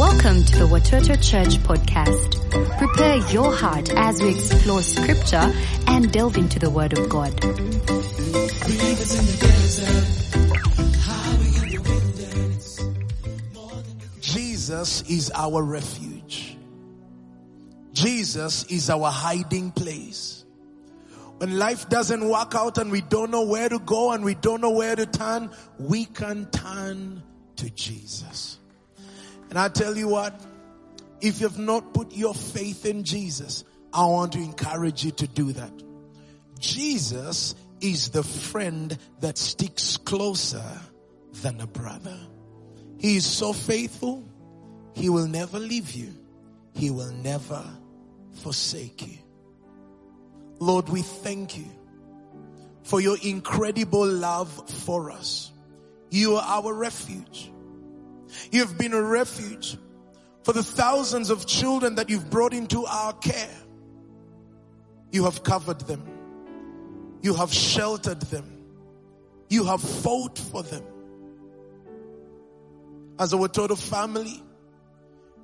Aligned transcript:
Welcome 0.00 0.44
to 0.44 0.58
the 0.60 0.64
Watoto 0.66 1.14
Church 1.22 1.58
podcast. 1.58 2.78
Prepare 2.78 3.18
your 3.30 3.54
heart 3.54 3.90
as 3.94 4.22
we 4.22 4.30
explore 4.30 4.80
scripture 4.80 5.52
and 5.88 6.10
delve 6.10 6.38
into 6.38 6.58
the 6.58 6.70
word 6.70 6.96
of 6.96 7.06
God. 7.10 7.38
Jesus 14.22 15.02
is 15.02 15.30
our 15.34 15.62
refuge. 15.62 16.56
Jesus 17.92 18.64
is 18.70 18.88
our 18.88 19.10
hiding 19.10 19.70
place. 19.70 20.46
When 21.36 21.58
life 21.58 21.90
doesn't 21.90 22.26
work 22.26 22.54
out 22.54 22.78
and 22.78 22.90
we 22.90 23.02
don't 23.02 23.30
know 23.30 23.44
where 23.44 23.68
to 23.68 23.78
go 23.78 24.12
and 24.12 24.24
we 24.24 24.32
don't 24.32 24.62
know 24.62 24.70
where 24.70 24.96
to 24.96 25.04
turn, 25.04 25.50
we 25.78 26.06
can 26.06 26.46
turn 26.50 27.22
to 27.56 27.68
Jesus. 27.68 28.59
And 29.50 29.58
I 29.58 29.68
tell 29.68 29.96
you 29.96 30.08
what, 30.08 30.40
if 31.20 31.40
you've 31.40 31.58
not 31.58 31.92
put 31.92 32.12
your 32.12 32.34
faith 32.34 32.86
in 32.86 33.04
Jesus, 33.04 33.64
I 33.92 34.06
want 34.06 34.32
to 34.32 34.38
encourage 34.38 35.04
you 35.04 35.10
to 35.10 35.26
do 35.26 35.52
that. 35.52 35.72
Jesus 36.58 37.54
is 37.80 38.10
the 38.10 38.22
friend 38.22 38.96
that 39.20 39.36
sticks 39.36 39.96
closer 39.96 40.64
than 41.42 41.60
a 41.60 41.66
brother. 41.66 42.16
He 42.98 43.16
is 43.16 43.26
so 43.26 43.52
faithful. 43.52 44.24
He 44.94 45.08
will 45.08 45.26
never 45.26 45.58
leave 45.58 45.92
you. 45.92 46.14
He 46.74 46.90
will 46.90 47.12
never 47.12 47.64
forsake 48.42 49.06
you. 49.06 49.18
Lord, 50.58 50.88
we 50.88 51.02
thank 51.02 51.56
you 51.56 51.66
for 52.82 53.00
your 53.00 53.16
incredible 53.22 54.06
love 54.06 54.70
for 54.84 55.10
us. 55.10 55.50
You 56.10 56.36
are 56.36 56.62
our 56.62 56.74
refuge. 56.74 57.50
You 58.50 58.60
have 58.60 58.78
been 58.78 58.92
a 58.92 59.02
refuge 59.02 59.76
for 60.42 60.52
the 60.52 60.62
thousands 60.62 61.30
of 61.30 61.46
children 61.46 61.96
that 61.96 62.08
you've 62.08 62.30
brought 62.30 62.52
into 62.52 62.86
our 62.86 63.12
care. 63.14 63.56
You 65.10 65.24
have 65.24 65.42
covered 65.42 65.80
them. 65.80 66.02
You 67.22 67.34
have 67.34 67.52
sheltered 67.52 68.20
them. 68.22 68.64
You 69.48 69.64
have 69.64 69.80
fought 69.80 70.38
for 70.38 70.62
them. 70.62 70.84
As 73.18 73.32
a 73.32 73.36
Watoto 73.36 73.76
family, 73.76 74.42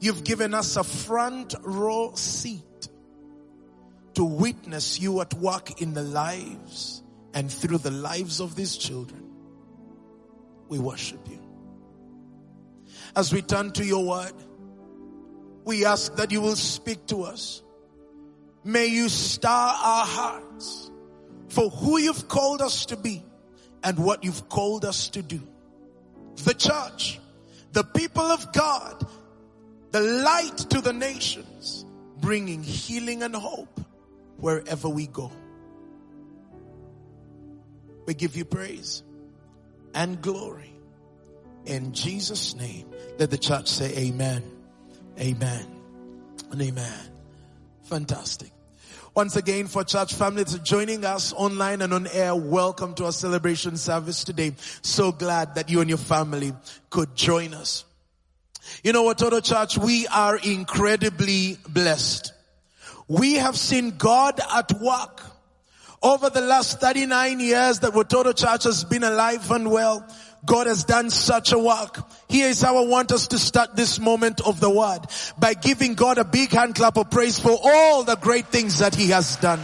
you've 0.00 0.24
given 0.24 0.54
us 0.54 0.76
a 0.76 0.84
front 0.84 1.54
row 1.62 2.12
seat 2.14 2.62
to 4.14 4.24
witness 4.24 4.98
you 4.98 5.20
at 5.20 5.34
work 5.34 5.82
in 5.82 5.92
the 5.92 6.02
lives 6.02 7.02
and 7.34 7.52
through 7.52 7.78
the 7.78 7.90
lives 7.90 8.40
of 8.40 8.56
these 8.56 8.76
children. 8.76 9.22
We 10.68 10.78
worship 10.78 11.20
you. 11.28 11.45
As 13.16 13.32
we 13.32 13.40
turn 13.40 13.72
to 13.72 13.84
your 13.84 14.04
word, 14.04 14.32
we 15.64 15.86
ask 15.86 16.14
that 16.16 16.30
you 16.30 16.42
will 16.42 16.54
speak 16.54 17.06
to 17.06 17.22
us. 17.22 17.62
May 18.62 18.86
you 18.86 19.08
stir 19.08 19.48
our 19.48 20.04
hearts 20.04 20.90
for 21.48 21.70
who 21.70 21.98
you've 21.98 22.28
called 22.28 22.60
us 22.60 22.86
to 22.86 22.96
be 22.96 23.22
and 23.82 23.98
what 23.98 24.22
you've 24.22 24.50
called 24.50 24.84
us 24.84 25.08
to 25.10 25.22
do. 25.22 25.40
The 26.44 26.52
church, 26.52 27.18
the 27.72 27.84
people 27.84 28.22
of 28.22 28.52
God, 28.52 29.06
the 29.92 30.00
light 30.00 30.58
to 30.70 30.82
the 30.82 30.92
nations, 30.92 31.86
bringing 32.18 32.62
healing 32.62 33.22
and 33.22 33.34
hope 33.34 33.80
wherever 34.36 34.90
we 34.90 35.06
go. 35.06 35.32
We 38.04 38.12
give 38.12 38.36
you 38.36 38.44
praise 38.44 39.02
and 39.94 40.20
glory. 40.20 40.75
In 41.66 41.92
Jesus' 41.92 42.54
name, 42.54 42.86
let 43.18 43.30
the 43.30 43.38
church 43.38 43.68
say 43.68 43.92
amen, 43.96 44.42
amen, 45.18 45.66
and 46.52 46.62
amen. 46.62 47.10
Fantastic. 47.84 48.52
Once 49.16 49.34
again, 49.34 49.66
for 49.66 49.82
church 49.82 50.14
family 50.14 50.44
joining 50.62 51.04
us 51.04 51.32
online 51.32 51.82
and 51.82 51.92
on 51.92 52.06
air, 52.08 52.36
welcome 52.36 52.94
to 52.94 53.06
our 53.06 53.12
celebration 53.12 53.76
service 53.76 54.22
today. 54.22 54.52
So 54.82 55.10
glad 55.10 55.56
that 55.56 55.68
you 55.68 55.80
and 55.80 55.88
your 55.88 55.98
family 55.98 56.52
could 56.90 57.16
join 57.16 57.52
us. 57.52 57.84
You 58.84 58.92
know 58.92 59.02
what, 59.02 59.18
Total 59.18 59.40
Church, 59.40 59.78
we 59.78 60.06
are 60.08 60.36
incredibly 60.36 61.58
blessed. 61.68 62.32
We 63.08 63.34
have 63.34 63.56
seen 63.56 63.96
God 63.96 64.40
at 64.54 64.72
work 64.80 65.22
over 66.02 66.30
the 66.30 66.40
last 66.40 66.80
39 66.80 67.40
years 67.40 67.80
that 67.80 67.92
Watoto 67.92 68.36
Church 68.36 68.64
has 68.64 68.84
been 68.84 69.02
alive 69.02 69.50
and 69.50 69.70
well. 69.70 70.06
God 70.44 70.66
has 70.66 70.84
done 70.84 71.10
such 71.10 71.52
a 71.52 71.58
work. 71.58 71.98
Here 72.28 72.48
is 72.48 72.62
how 72.62 72.76
I 72.76 72.86
want 72.86 73.12
us 73.12 73.28
to 73.28 73.38
start 73.38 73.74
this 73.74 73.98
moment 73.98 74.40
of 74.40 74.60
the 74.60 74.70
word 74.70 75.00
by 75.38 75.54
giving 75.54 75.94
God 75.94 76.18
a 76.18 76.24
big 76.24 76.50
hand 76.50 76.74
clap 76.74 76.96
of 76.96 77.10
praise 77.10 77.38
for 77.38 77.58
all 77.62 78.04
the 78.04 78.16
great 78.16 78.46
things 78.46 78.78
that 78.78 78.94
he 78.94 79.08
has 79.08 79.36
done. 79.36 79.60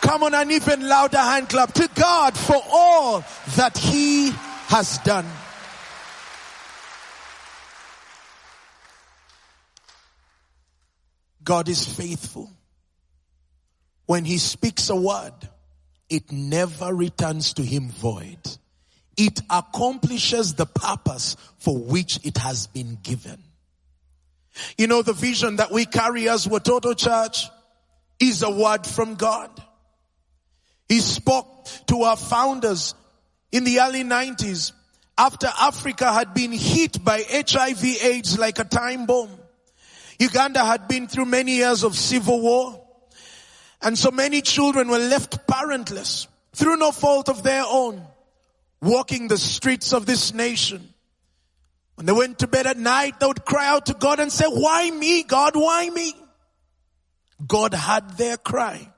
Come 0.00 0.22
on, 0.22 0.34
an 0.34 0.50
even 0.50 0.88
louder 0.88 1.18
hand 1.18 1.48
clap 1.48 1.72
to 1.74 1.88
God 1.94 2.36
for 2.36 2.60
all 2.70 3.24
that 3.56 3.76
he 3.76 4.32
has 4.68 4.98
done. 4.98 5.26
God 11.42 11.68
is 11.68 11.84
faithful. 11.84 12.50
When 14.06 14.24
he 14.24 14.38
speaks 14.38 14.90
a 14.90 14.96
word, 14.96 15.34
it 16.08 16.32
never 16.32 16.94
returns 16.94 17.54
to 17.54 17.62
him 17.62 17.88
void. 17.88 18.38
It 19.22 19.42
accomplishes 19.50 20.54
the 20.54 20.64
purpose 20.64 21.36
for 21.58 21.76
which 21.76 22.20
it 22.24 22.38
has 22.38 22.68
been 22.68 22.96
given. 23.02 23.38
You 24.78 24.86
know, 24.86 25.02
the 25.02 25.12
vision 25.12 25.56
that 25.56 25.70
we 25.70 25.84
carry 25.84 26.26
as 26.30 26.46
Watoto 26.46 26.96
Church 26.96 27.46
is 28.18 28.42
a 28.42 28.50
word 28.50 28.86
from 28.86 29.16
God. 29.16 29.50
He 30.88 31.00
spoke 31.00 31.68
to 31.88 32.04
our 32.04 32.16
founders 32.16 32.94
in 33.52 33.64
the 33.64 33.80
early 33.80 34.04
90s 34.04 34.72
after 35.18 35.48
Africa 35.48 36.10
had 36.10 36.32
been 36.32 36.52
hit 36.52 37.04
by 37.04 37.22
HIV 37.28 37.84
AIDS 38.02 38.38
like 38.38 38.58
a 38.58 38.64
time 38.64 39.04
bomb. 39.04 39.28
Uganda 40.18 40.64
had 40.64 40.88
been 40.88 41.08
through 41.08 41.26
many 41.26 41.56
years 41.56 41.84
of 41.84 41.94
civil 41.94 42.40
war. 42.40 42.86
And 43.82 43.98
so 43.98 44.10
many 44.10 44.40
children 44.40 44.88
were 44.88 44.96
left 44.98 45.46
parentless 45.46 46.26
through 46.54 46.76
no 46.78 46.90
fault 46.90 47.28
of 47.28 47.42
their 47.42 47.64
own, 47.66 48.02
walking 48.80 49.28
the 49.28 49.38
streets 49.38 49.92
of 49.92 50.06
this 50.06 50.32
nation. 50.32 50.94
When 51.94 52.06
they 52.06 52.12
went 52.12 52.38
to 52.38 52.46
bed 52.46 52.66
at 52.66 52.78
night, 52.78 53.20
they 53.20 53.26
would 53.26 53.44
cry 53.44 53.68
out 53.68 53.86
to 53.86 53.94
God 53.94 54.20
and 54.20 54.32
say, 54.32 54.46
why 54.46 54.90
me, 54.90 55.22
God? 55.22 55.54
Why 55.54 55.88
me? 55.90 56.14
God 57.46 57.74
had 57.74 58.16
their 58.16 58.36
cry. 58.36 58.88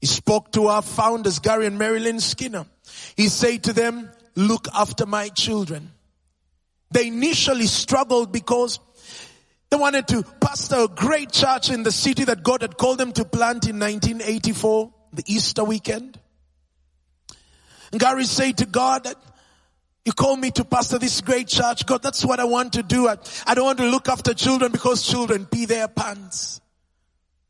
He 0.00 0.06
spoke 0.06 0.52
to 0.52 0.68
our 0.68 0.82
founders, 0.82 1.38
Gary 1.38 1.66
and 1.66 1.78
Marilyn 1.78 2.20
Skinner. 2.20 2.66
He 3.16 3.28
said 3.28 3.64
to 3.64 3.72
them, 3.72 4.10
look 4.34 4.66
after 4.74 5.06
my 5.06 5.28
children. 5.28 5.92
They 6.90 7.08
initially 7.08 7.66
struggled 7.66 8.32
because 8.32 8.80
they 9.70 9.76
wanted 9.76 10.08
to 10.08 10.24
pastor 10.40 10.80
a 10.80 10.88
great 10.88 11.30
church 11.30 11.70
in 11.70 11.84
the 11.84 11.92
city 11.92 12.24
that 12.24 12.42
God 12.42 12.62
had 12.62 12.76
called 12.76 12.98
them 12.98 13.12
to 13.12 13.24
plant 13.24 13.68
in 13.68 13.78
1984, 13.78 14.92
the 15.12 15.22
Easter 15.26 15.62
weekend. 15.62 16.18
And 17.92 18.00
Gary 18.00 18.24
said 18.24 18.58
to 18.58 18.66
God 18.66 19.04
that 19.04 19.16
you 20.04 20.12
called 20.12 20.40
me 20.40 20.50
to 20.52 20.64
pastor 20.64 20.98
this 20.98 21.20
great 21.20 21.48
church. 21.48 21.84
God, 21.86 22.02
that's 22.02 22.24
what 22.24 22.40
I 22.40 22.44
want 22.44 22.74
to 22.74 22.82
do. 22.82 23.08
I, 23.08 23.16
I 23.46 23.54
don't 23.54 23.64
want 23.64 23.78
to 23.78 23.86
look 23.86 24.08
after 24.08 24.32
children 24.32 24.72
because 24.72 25.06
children 25.06 25.46
pee 25.46 25.66
their 25.66 25.88
pants. 25.88 26.60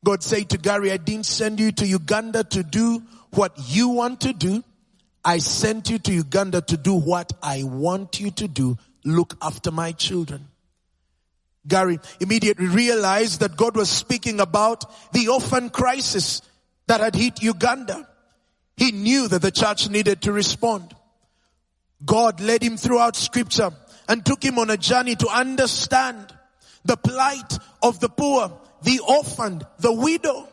God 0.04 0.22
said 0.22 0.48
to 0.50 0.58
Gary, 0.58 0.90
I 0.90 0.96
didn't 0.96 1.26
send 1.26 1.60
you 1.60 1.72
to 1.72 1.86
Uganda 1.86 2.44
to 2.44 2.62
do 2.62 3.02
what 3.30 3.52
you 3.68 3.90
want 3.90 4.22
to 4.22 4.32
do. 4.32 4.64
I 5.24 5.38
sent 5.38 5.90
you 5.90 5.98
to 5.98 6.12
Uganda 6.12 6.62
to 6.62 6.76
do 6.76 6.94
what 6.94 7.32
I 7.42 7.62
want 7.62 8.18
you 8.18 8.30
to 8.32 8.48
do. 8.48 8.78
Look 9.04 9.36
after 9.42 9.70
my 9.70 9.92
children. 9.92 10.48
Gary 11.66 11.98
immediately 12.20 12.66
realized 12.66 13.40
that 13.40 13.56
God 13.56 13.76
was 13.76 13.90
speaking 13.90 14.40
about 14.40 14.84
the 15.12 15.28
orphan 15.28 15.68
crisis 15.68 16.40
that 16.86 17.00
had 17.00 17.14
hit 17.14 17.42
Uganda. 17.42 18.08
He 18.80 18.92
knew 18.92 19.28
that 19.28 19.42
the 19.42 19.50
church 19.50 19.90
needed 19.90 20.22
to 20.22 20.32
respond. 20.32 20.96
God 22.02 22.40
led 22.40 22.62
him 22.62 22.78
throughout 22.78 23.14
scripture 23.14 23.72
and 24.08 24.24
took 24.24 24.42
him 24.42 24.58
on 24.58 24.70
a 24.70 24.78
journey 24.78 25.16
to 25.16 25.28
understand 25.28 26.34
the 26.86 26.96
plight 26.96 27.58
of 27.82 28.00
the 28.00 28.08
poor, 28.08 28.50
the 28.82 29.00
orphan, 29.06 29.60
the 29.80 29.92
widow. 29.92 30.48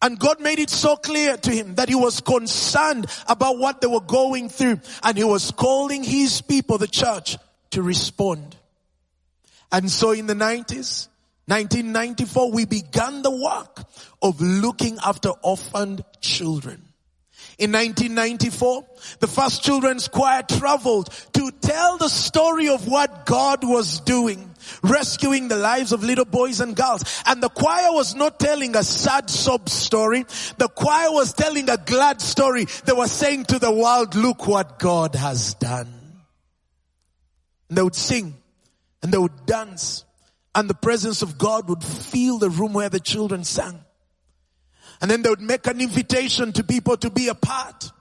And 0.00 0.18
God 0.18 0.40
made 0.40 0.60
it 0.60 0.70
so 0.70 0.96
clear 0.96 1.36
to 1.36 1.50
him 1.50 1.74
that 1.74 1.90
he 1.90 1.94
was 1.94 2.22
concerned 2.22 3.04
about 3.26 3.58
what 3.58 3.82
they 3.82 3.86
were 3.86 4.00
going 4.00 4.48
through 4.48 4.80
and 5.02 5.18
he 5.18 5.24
was 5.24 5.50
calling 5.50 6.02
his 6.02 6.40
people, 6.40 6.78
the 6.78 6.88
church, 6.88 7.36
to 7.72 7.82
respond. 7.82 8.56
And 9.70 9.90
so 9.90 10.12
in 10.12 10.26
the 10.26 10.32
90s, 10.32 11.07
1994, 11.48 12.52
we 12.52 12.66
began 12.66 13.22
the 13.22 13.30
work 13.30 13.84
of 14.20 14.38
looking 14.38 14.98
after 15.02 15.30
orphaned 15.42 16.04
children. 16.20 16.82
In 17.58 17.72
1994, 17.72 18.86
the 19.20 19.26
first 19.26 19.62
children's 19.62 20.08
choir 20.08 20.42
traveled 20.42 21.08
to 21.32 21.50
tell 21.50 21.96
the 21.96 22.10
story 22.10 22.68
of 22.68 22.86
what 22.86 23.24
God 23.24 23.64
was 23.64 24.00
doing, 24.00 24.54
rescuing 24.82 25.48
the 25.48 25.56
lives 25.56 25.92
of 25.92 26.04
little 26.04 26.26
boys 26.26 26.60
and 26.60 26.76
girls. 26.76 27.02
And 27.24 27.42
the 27.42 27.48
choir 27.48 27.92
was 27.92 28.14
not 28.14 28.38
telling 28.38 28.76
a 28.76 28.84
sad 28.84 29.30
sob 29.30 29.70
story. 29.70 30.26
The 30.58 30.68
choir 30.68 31.10
was 31.12 31.32
telling 31.32 31.70
a 31.70 31.78
glad 31.78 32.20
story. 32.20 32.66
They 32.84 32.92
were 32.92 33.08
saying 33.08 33.46
to 33.46 33.58
the 33.58 33.72
world, 33.72 34.14
look 34.14 34.46
what 34.46 34.78
God 34.78 35.14
has 35.14 35.54
done. 35.54 35.88
And 37.70 37.78
they 37.78 37.82
would 37.82 37.96
sing 37.96 38.34
and 39.02 39.10
they 39.10 39.18
would 39.18 39.46
dance 39.46 40.04
and 40.58 40.68
the 40.68 40.74
presence 40.74 41.22
of 41.22 41.38
God 41.38 41.68
would 41.68 41.84
fill 41.84 42.38
the 42.38 42.50
room 42.50 42.72
where 42.72 42.88
the 42.88 42.98
children 42.98 43.44
sang. 43.44 43.78
And 45.00 45.08
then 45.08 45.22
they 45.22 45.30
would 45.30 45.40
make 45.40 45.68
an 45.68 45.80
invitation 45.80 46.52
to 46.54 46.64
people 46.64 46.96
to 46.96 47.10
be 47.10 47.28
a 47.28 47.34
part 47.36 47.92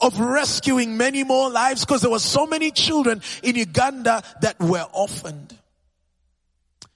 of 0.00 0.20
rescuing 0.20 0.96
many 0.96 1.24
more 1.24 1.50
lives 1.50 1.84
because 1.84 2.02
there 2.02 2.12
were 2.12 2.20
so 2.20 2.46
many 2.46 2.70
children 2.70 3.20
in 3.42 3.56
Uganda 3.56 4.22
that 4.42 4.60
were 4.60 4.86
orphaned. 4.92 5.58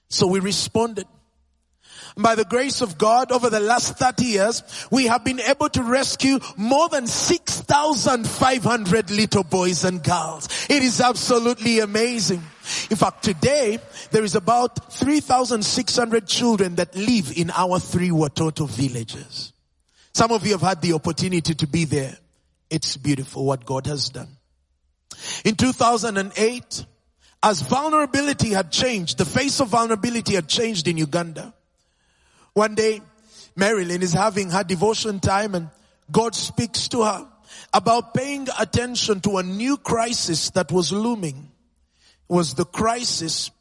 So 0.07 0.25
we 0.25 0.39
responded. 0.39 1.05
By 2.15 2.35
the 2.35 2.45
grace 2.45 2.79
of 2.79 2.97
God, 2.97 3.33
over 3.33 3.49
the 3.49 3.59
last 3.59 3.97
30 3.97 4.23
years, 4.23 4.63
we 4.89 5.07
have 5.07 5.25
been 5.25 5.41
able 5.41 5.67
to 5.67 5.83
rescue 5.83 6.39
more 6.55 6.87
than 6.87 7.07
6,500 7.07 9.11
little 9.11 9.43
boys 9.43 9.83
and 9.83 10.01
girls. 10.01 10.47
It 10.69 10.81
is 10.81 11.01
absolutely 11.01 11.79
amazing. 11.79 12.41
In 12.89 12.97
fact, 12.97 13.23
today, 13.23 13.79
there 14.11 14.23
is 14.23 14.35
about 14.35 14.91
3,600 14.93 16.27
children 16.27 16.75
that 16.75 16.95
live 16.95 17.37
in 17.37 17.51
our 17.51 17.79
three 17.79 18.09
Watoto 18.09 18.67
villages. 18.67 19.53
Some 20.13 20.31
of 20.31 20.45
you 20.45 20.53
have 20.53 20.61
had 20.61 20.81
the 20.81 20.93
opportunity 20.93 21.53
to 21.53 21.67
be 21.67 21.85
there. 21.85 22.17
It's 22.69 22.97
beautiful 22.97 23.45
what 23.45 23.65
God 23.65 23.87
has 23.87 24.09
done. 24.09 24.29
In 25.43 25.55
2008, 25.55 26.85
as 27.41 27.61
vulnerability 27.61 28.49
had 28.49 28.71
changed, 28.71 29.17
the 29.17 29.25
face 29.25 29.59
of 29.59 29.69
vulnerability 29.69 30.35
had 30.35 30.47
changed 30.47 30.87
in 30.87 30.97
Uganda. 30.97 31.53
One 32.53 32.75
day, 32.75 33.01
Marilyn 33.55 34.01
is 34.01 34.13
having 34.13 34.49
her 34.49 34.63
devotion 34.63 35.19
time 35.19 35.55
and 35.55 35.69
God 36.11 36.35
speaks 36.35 36.87
to 36.89 37.03
her 37.03 37.27
about 37.73 38.13
paying 38.13 38.47
attention 38.59 39.21
to 39.21 39.37
a 39.37 39.43
new 39.43 39.77
crisis 39.77 40.49
that 40.51 40.71
was 40.71 40.91
looming. 40.91 41.51
Was 42.29 42.53
the 42.53 42.65
crisis 42.65 43.51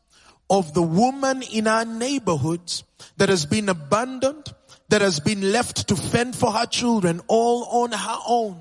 of 0.48 0.72
the 0.74 0.82
woman 0.82 1.42
in 1.42 1.66
our 1.66 1.84
neighborhoods 1.84 2.84
that 3.16 3.28
has 3.28 3.46
been 3.46 3.68
abandoned, 3.68 4.54
that 4.88 5.00
has 5.00 5.20
been 5.20 5.52
left 5.52 5.88
to 5.88 5.96
fend 5.96 6.36
for 6.36 6.52
her 6.52 6.66
children 6.66 7.20
all 7.26 7.64
on 7.82 7.92
her 7.92 8.18
own, 8.26 8.60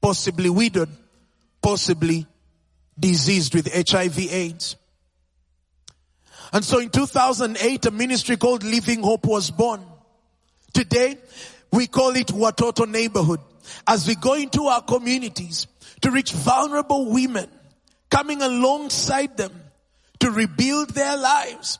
possibly 0.00 0.50
widowed, 0.50 0.88
possibly 1.60 2.26
diseased 2.98 3.54
with 3.54 3.72
HIV 3.72 4.18
AIDS. 4.18 4.76
And 6.52 6.64
so 6.64 6.78
in 6.78 6.90
2008, 6.90 7.86
a 7.86 7.90
ministry 7.90 8.36
called 8.36 8.64
Living 8.64 9.02
Hope 9.02 9.26
was 9.26 9.50
born. 9.50 9.82
Today, 10.72 11.18
we 11.72 11.86
call 11.86 12.16
it 12.16 12.28
Watoto 12.28 12.88
Neighborhood. 12.88 13.40
As 13.86 14.08
we 14.08 14.14
go 14.14 14.34
into 14.34 14.64
our 14.64 14.82
communities 14.82 15.66
to 16.00 16.10
reach 16.10 16.32
vulnerable 16.32 17.12
women, 17.12 17.50
coming 18.10 18.42
alongside 18.42 19.36
them 19.36 19.52
to 20.20 20.30
rebuild 20.30 20.90
their 20.90 21.16
lives 21.16 21.78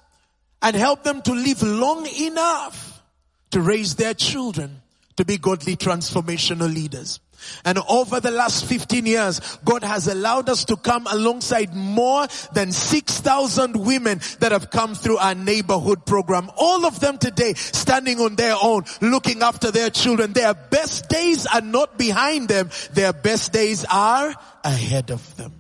and 0.63 0.75
help 0.77 1.03
them 1.05 1.23
to 1.23 1.33
live 1.33 1.63
long 1.63 2.07
enough 2.07 3.03
to 3.51 3.61
raise 3.61 3.95
their 3.95 4.15
children 4.15 4.83
to 5.17 5.25
be 5.25 5.39
godly 5.39 5.77
transformational 5.77 6.73
leaders. 6.73 7.21
And 7.65 7.79
over 7.89 8.21
the 8.21 8.31
last 8.31 8.65
15 8.67 9.07
years, 9.07 9.41
God 9.65 9.85
has 9.85 10.09
allowed 10.09 10.49
us 10.49 10.65
to 10.67 10.77
come 10.77 11.07
alongside 11.07 11.75
more 11.75 12.27
than 12.53 12.73
6,000 12.73 13.77
women 13.77 14.21
that 14.41 14.53
have 14.53 14.71
come 14.71 14.95
through 14.95 15.19
our 15.19 15.35
neighborhood 15.35 16.05
program. 16.05 16.51
All 16.57 16.85
of 16.85 16.99
them 17.01 17.19
today 17.19 17.55
standing 17.55 18.21
on 18.21 18.35
their 18.35 18.57
own, 18.61 18.85
looking 19.01 19.43
after 19.43 19.71
their 19.71 19.91
children. 19.91 20.33
Their 20.33 20.55
best 20.55 21.09
days 21.09 21.47
are 21.47 21.61
not 21.61 21.97
behind 21.97 22.49
them. 22.49 22.71
Their 22.93 23.13
best 23.13 23.53
days 23.53 23.85
are 23.91 24.35
ahead 24.65 25.11
of 25.11 25.37
them. 25.37 25.58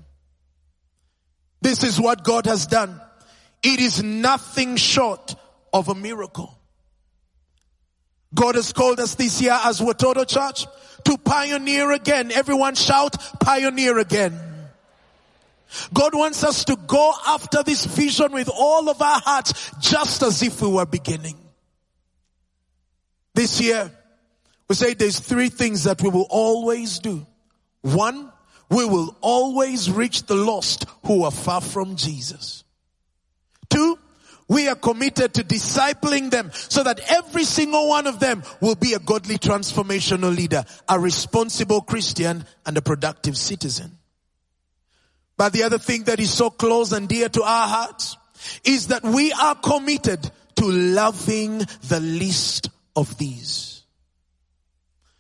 This 1.60 1.82
is 1.82 2.00
what 2.00 2.24
God 2.24 2.46
has 2.46 2.66
done. 2.66 3.00
It 3.62 3.80
is 3.80 4.02
nothing 4.02 4.76
short 4.76 5.34
of 5.72 5.88
a 5.88 5.94
miracle. 5.94 6.56
God 8.34 8.54
has 8.54 8.72
called 8.72 9.00
us 9.00 9.14
this 9.14 9.40
year 9.40 9.58
as 9.64 9.80
Watoto 9.80 10.26
Church 10.26 10.66
to 11.04 11.18
pioneer 11.18 11.92
again. 11.92 12.30
Everyone 12.30 12.74
shout, 12.74 13.16
pioneer 13.40 13.98
again. 13.98 14.38
God 15.92 16.14
wants 16.14 16.44
us 16.44 16.64
to 16.66 16.76
go 16.76 17.12
after 17.26 17.62
this 17.62 17.84
vision 17.84 18.32
with 18.32 18.48
all 18.48 18.88
of 18.88 19.00
our 19.02 19.20
hearts, 19.20 19.70
just 19.80 20.22
as 20.22 20.42
if 20.42 20.62
we 20.62 20.68
were 20.68 20.86
beginning. 20.86 21.36
This 23.34 23.60
year, 23.60 23.90
we 24.68 24.74
say 24.74 24.94
there's 24.94 25.20
three 25.20 25.48
things 25.48 25.84
that 25.84 26.02
we 26.02 26.08
will 26.08 26.26
always 26.28 26.98
do. 26.98 27.26
One, 27.82 28.32
we 28.70 28.84
will 28.84 29.16
always 29.20 29.90
reach 29.90 30.24
the 30.24 30.34
lost 30.34 30.84
who 31.04 31.24
are 31.24 31.30
far 31.30 31.60
from 31.60 31.96
Jesus. 31.96 32.64
Two, 33.70 33.98
we 34.48 34.66
are 34.68 34.74
committed 34.74 35.34
to 35.34 35.44
discipling 35.44 36.30
them 36.30 36.50
so 36.52 36.82
that 36.82 37.00
every 37.10 37.44
single 37.44 37.88
one 37.88 38.06
of 38.06 38.18
them 38.18 38.42
will 38.60 38.74
be 38.74 38.94
a 38.94 38.98
godly 38.98 39.36
transformational 39.36 40.34
leader, 40.34 40.64
a 40.88 40.98
responsible 40.98 41.82
Christian 41.82 42.44
and 42.64 42.76
a 42.76 42.82
productive 42.82 43.36
citizen. 43.36 43.98
But 45.36 45.52
the 45.52 45.62
other 45.62 45.78
thing 45.78 46.04
that 46.04 46.18
is 46.18 46.32
so 46.32 46.50
close 46.50 46.92
and 46.92 47.08
dear 47.08 47.28
to 47.28 47.42
our 47.42 47.68
hearts 47.68 48.16
is 48.64 48.88
that 48.88 49.04
we 49.04 49.32
are 49.32 49.54
committed 49.54 50.30
to 50.56 50.64
loving 50.64 51.58
the 51.84 52.00
least 52.00 52.70
of 52.96 53.16
these. 53.18 53.82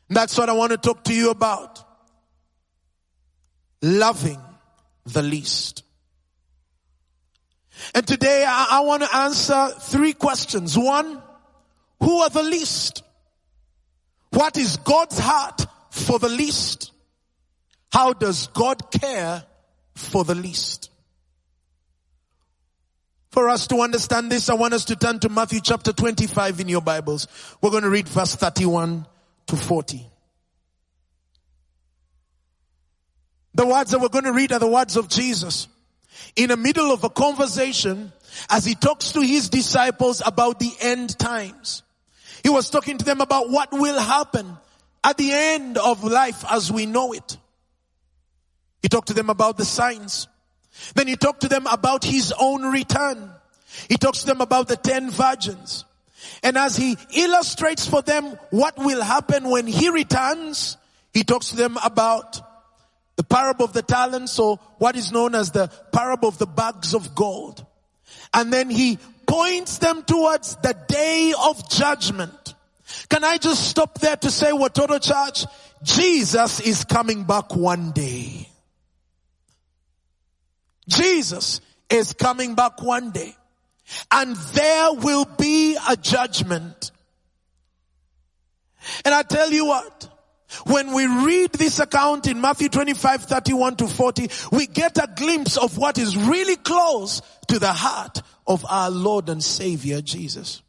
that's 0.08 0.36
what 0.36 0.48
I 0.48 0.52
want 0.52 0.72
to 0.72 0.78
talk 0.78 1.04
to 1.04 1.14
you 1.14 1.30
about 1.30 1.87
loving 3.82 4.40
the 5.06 5.22
least. 5.22 5.82
And 7.94 8.06
today 8.06 8.44
I, 8.46 8.66
I 8.70 8.80
want 8.80 9.02
to 9.02 9.16
answer 9.16 9.68
three 9.80 10.12
questions. 10.12 10.76
One, 10.76 11.22
who 12.00 12.18
are 12.20 12.30
the 12.30 12.42
least? 12.42 13.02
What 14.30 14.56
is 14.56 14.76
God's 14.78 15.18
heart 15.18 15.66
for 15.90 16.18
the 16.18 16.28
least? 16.28 16.92
How 17.92 18.12
does 18.12 18.48
God 18.48 18.90
care 18.90 19.44
for 19.94 20.24
the 20.24 20.34
least? 20.34 20.90
For 23.30 23.48
us 23.48 23.66
to 23.68 23.80
understand 23.80 24.32
this, 24.32 24.48
I 24.48 24.54
want 24.54 24.74
us 24.74 24.86
to 24.86 24.96
turn 24.96 25.20
to 25.20 25.28
Matthew 25.28 25.60
chapter 25.60 25.92
25 25.92 26.60
in 26.60 26.68
your 26.68 26.80
Bibles. 26.80 27.28
We're 27.60 27.70
going 27.70 27.82
to 27.84 27.90
read 27.90 28.08
verse 28.08 28.34
31 28.34 29.06
to 29.46 29.56
40. 29.56 30.06
The 33.58 33.66
words 33.66 33.90
that 33.90 33.98
we're 33.98 34.08
going 34.08 34.22
to 34.22 34.32
read 34.32 34.52
are 34.52 34.60
the 34.60 34.68
words 34.68 34.96
of 34.96 35.08
Jesus. 35.08 35.66
In 36.36 36.50
the 36.50 36.56
middle 36.56 36.92
of 36.92 37.02
a 37.02 37.10
conversation, 37.10 38.12
as 38.48 38.64
he 38.64 38.76
talks 38.76 39.10
to 39.14 39.20
his 39.20 39.48
disciples 39.48 40.22
about 40.24 40.60
the 40.60 40.70
end 40.80 41.18
times. 41.18 41.82
He 42.44 42.50
was 42.50 42.70
talking 42.70 42.98
to 42.98 43.04
them 43.04 43.20
about 43.20 43.50
what 43.50 43.72
will 43.72 43.98
happen 43.98 44.56
at 45.02 45.16
the 45.16 45.32
end 45.32 45.76
of 45.76 46.04
life 46.04 46.44
as 46.48 46.70
we 46.70 46.86
know 46.86 47.12
it. 47.12 47.36
He 48.80 48.88
talked 48.88 49.08
to 49.08 49.14
them 49.14 49.28
about 49.28 49.56
the 49.56 49.64
signs. 49.64 50.28
Then 50.94 51.08
he 51.08 51.16
talked 51.16 51.40
to 51.40 51.48
them 51.48 51.66
about 51.66 52.04
his 52.04 52.32
own 52.38 52.62
return. 52.62 53.28
He 53.88 53.96
talks 53.96 54.20
to 54.20 54.26
them 54.26 54.40
about 54.40 54.68
the 54.68 54.76
ten 54.76 55.10
virgins. 55.10 55.84
And 56.44 56.56
as 56.56 56.76
he 56.76 56.96
illustrates 57.12 57.88
for 57.88 58.02
them 58.02 58.38
what 58.50 58.78
will 58.78 59.02
happen 59.02 59.50
when 59.50 59.66
he 59.66 59.88
returns, 59.88 60.76
he 61.12 61.24
talks 61.24 61.48
to 61.48 61.56
them 61.56 61.76
about 61.82 62.40
the 63.18 63.24
parable 63.24 63.64
of 63.64 63.72
the 63.72 63.82
talents 63.82 64.38
or 64.38 64.58
what 64.78 64.94
is 64.94 65.10
known 65.10 65.34
as 65.34 65.50
the 65.50 65.66
parable 65.92 66.28
of 66.28 66.38
the 66.38 66.46
bags 66.46 66.94
of 66.94 67.16
gold. 67.16 67.66
And 68.32 68.52
then 68.52 68.70
he 68.70 68.96
points 69.26 69.78
them 69.78 70.04
towards 70.04 70.54
the 70.62 70.76
day 70.86 71.34
of 71.44 71.68
judgment. 71.68 72.54
Can 73.08 73.24
I 73.24 73.38
just 73.38 73.68
stop 73.68 73.98
there 73.98 74.14
to 74.18 74.30
say 74.30 74.52
Watoto 74.52 75.02
Church? 75.02 75.50
Jesus 75.82 76.60
is 76.60 76.84
coming 76.84 77.24
back 77.24 77.56
one 77.56 77.90
day. 77.90 78.48
Jesus 80.86 81.60
is 81.90 82.12
coming 82.12 82.54
back 82.54 82.80
one 82.80 83.10
day. 83.10 83.34
And 84.12 84.36
there 84.36 84.92
will 84.92 85.24
be 85.24 85.76
a 85.88 85.96
judgment. 85.96 86.92
And 89.04 89.12
I 89.12 89.22
tell 89.22 89.50
you 89.50 89.66
what, 89.66 90.08
when 90.66 90.92
we 90.94 91.06
read 91.06 91.52
this 91.52 91.78
account 91.78 92.26
in 92.26 92.40
Matthew 92.40 92.68
25, 92.68 93.24
31 93.24 93.76
to 93.76 93.88
40, 93.88 94.30
we 94.52 94.66
get 94.66 94.96
a 94.96 95.08
glimpse 95.14 95.56
of 95.56 95.76
what 95.76 95.98
is 95.98 96.16
really 96.16 96.56
close 96.56 97.20
to 97.48 97.58
the 97.58 97.72
heart 97.72 98.22
of 98.46 98.64
our 98.68 98.90
Lord 98.90 99.28
and 99.28 99.42
Savior 99.42 100.00
Jesus. 100.00 100.62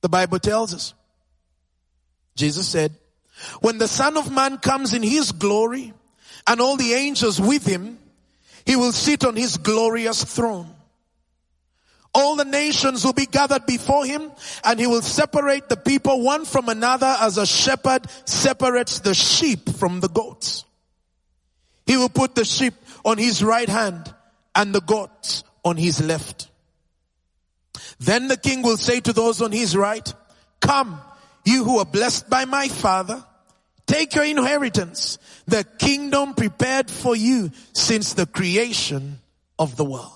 The 0.00 0.08
Bible 0.08 0.38
tells 0.38 0.72
us 0.72 0.94
Jesus 2.36 2.68
said, 2.68 2.94
when 3.60 3.78
the 3.78 3.88
son 3.88 4.16
of 4.16 4.30
man 4.30 4.58
comes 4.58 4.94
in 4.94 5.02
his 5.02 5.32
glory 5.32 5.92
and 6.46 6.60
all 6.60 6.76
the 6.76 6.94
angels 6.94 7.40
with 7.40 7.66
him, 7.66 7.98
he 8.64 8.76
will 8.76 8.92
sit 8.92 9.24
on 9.24 9.36
his 9.36 9.56
glorious 9.56 10.24
throne. 10.24 10.68
All 12.18 12.34
the 12.34 12.46
nations 12.46 13.04
will 13.04 13.12
be 13.12 13.26
gathered 13.26 13.66
before 13.66 14.06
him 14.06 14.32
and 14.64 14.80
he 14.80 14.86
will 14.86 15.02
separate 15.02 15.68
the 15.68 15.76
people 15.76 16.22
one 16.22 16.46
from 16.46 16.70
another 16.70 17.14
as 17.20 17.36
a 17.36 17.44
shepherd 17.44 18.06
separates 18.24 19.00
the 19.00 19.12
sheep 19.12 19.68
from 19.68 20.00
the 20.00 20.08
goats. 20.08 20.64
He 21.84 21.98
will 21.98 22.08
put 22.08 22.34
the 22.34 22.46
sheep 22.46 22.72
on 23.04 23.18
his 23.18 23.44
right 23.44 23.68
hand 23.68 24.14
and 24.54 24.74
the 24.74 24.80
goats 24.80 25.44
on 25.62 25.76
his 25.76 26.02
left. 26.02 26.48
Then 28.00 28.28
the 28.28 28.38
king 28.38 28.62
will 28.62 28.78
say 28.78 29.00
to 29.00 29.12
those 29.12 29.42
on 29.42 29.52
his 29.52 29.76
right, 29.76 30.10
come, 30.58 30.98
you 31.44 31.64
who 31.64 31.80
are 31.80 31.84
blessed 31.84 32.30
by 32.30 32.46
my 32.46 32.68
father, 32.68 33.22
take 33.86 34.14
your 34.14 34.24
inheritance, 34.24 35.18
the 35.46 35.64
kingdom 35.64 36.32
prepared 36.32 36.90
for 36.90 37.14
you 37.14 37.50
since 37.74 38.14
the 38.14 38.24
creation 38.24 39.18
of 39.58 39.76
the 39.76 39.84
world. 39.84 40.15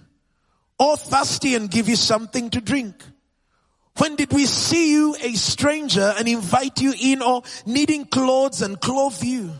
Or 0.81 0.97
thirsty 0.97 1.53
and 1.53 1.69
give 1.69 1.87
you 1.87 1.95
something 1.95 2.49
to 2.49 2.59
drink? 2.59 2.95
When 3.97 4.15
did 4.15 4.33
we 4.33 4.47
see 4.47 4.93
you 4.93 5.15
a 5.21 5.33
stranger 5.33 6.11
and 6.17 6.27
invite 6.27 6.81
you 6.81 6.91
in 6.99 7.21
or 7.21 7.43
needing 7.67 8.05
clothes 8.05 8.63
and 8.63 8.81
clothe 8.81 9.21
you? 9.21 9.51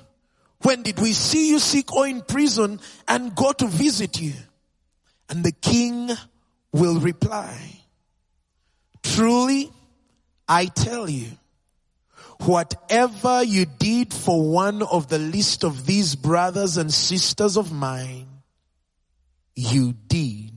When 0.64 0.82
did 0.82 0.98
we 0.98 1.14
see 1.14 1.50
you 1.50 1.60
sick 1.60 1.94
or 1.94 2.08
in 2.08 2.22
prison 2.22 2.80
and 3.08 3.36
go 3.36 3.52
to 3.52 3.68
visit 3.68 4.20
you? 4.20 4.34
And 5.30 5.44
the 5.44 5.52
king 5.52 6.10
will 6.72 7.00
reply, 7.00 7.56
truly 9.04 9.72
I 10.50 10.66
tell 10.66 11.08
you, 11.08 11.28
whatever 12.46 13.44
you 13.44 13.68
did 13.68 14.12
for 14.12 14.42
one 14.50 14.82
of 14.82 15.08
the 15.08 15.20
least 15.20 15.64
of 15.64 15.86
these 15.86 16.16
brothers 16.16 16.78
and 16.78 16.92
sisters 16.92 17.58
of 17.58 17.72
mine, 17.72 18.26
you 19.54 19.94
did 20.08 20.51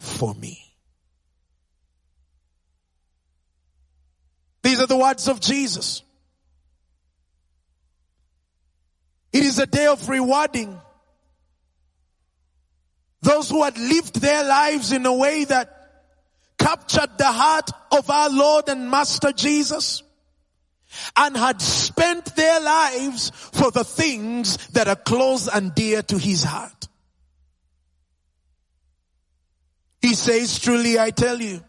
for 0.00 0.34
me. 0.34 0.58
These 4.62 4.80
are 4.80 4.86
the 4.86 4.96
words 4.96 5.28
of 5.28 5.40
Jesus. 5.40 6.02
It 9.32 9.44
is 9.44 9.58
a 9.58 9.66
day 9.66 9.86
of 9.86 10.08
rewarding 10.08 10.78
those 13.22 13.48
who 13.48 13.62
had 13.62 13.78
lived 13.78 14.20
their 14.20 14.42
lives 14.44 14.92
in 14.92 15.06
a 15.06 15.14
way 15.14 15.44
that 15.44 15.76
captured 16.58 17.16
the 17.16 17.26
heart 17.26 17.70
of 17.92 18.10
our 18.10 18.30
Lord 18.30 18.68
and 18.68 18.90
Master 18.90 19.32
Jesus 19.32 20.02
and 21.16 21.36
had 21.36 21.60
spent 21.62 22.34
their 22.34 22.60
lives 22.60 23.30
for 23.30 23.70
the 23.70 23.84
things 23.84 24.56
that 24.68 24.88
are 24.88 24.96
close 24.96 25.48
and 25.48 25.74
dear 25.74 26.02
to 26.02 26.18
his 26.18 26.42
heart. 26.42 26.88
He 30.00 30.14
says, 30.14 30.58
truly 30.58 30.98
I 30.98 31.10
tell 31.10 31.40
you, 31.40 31.62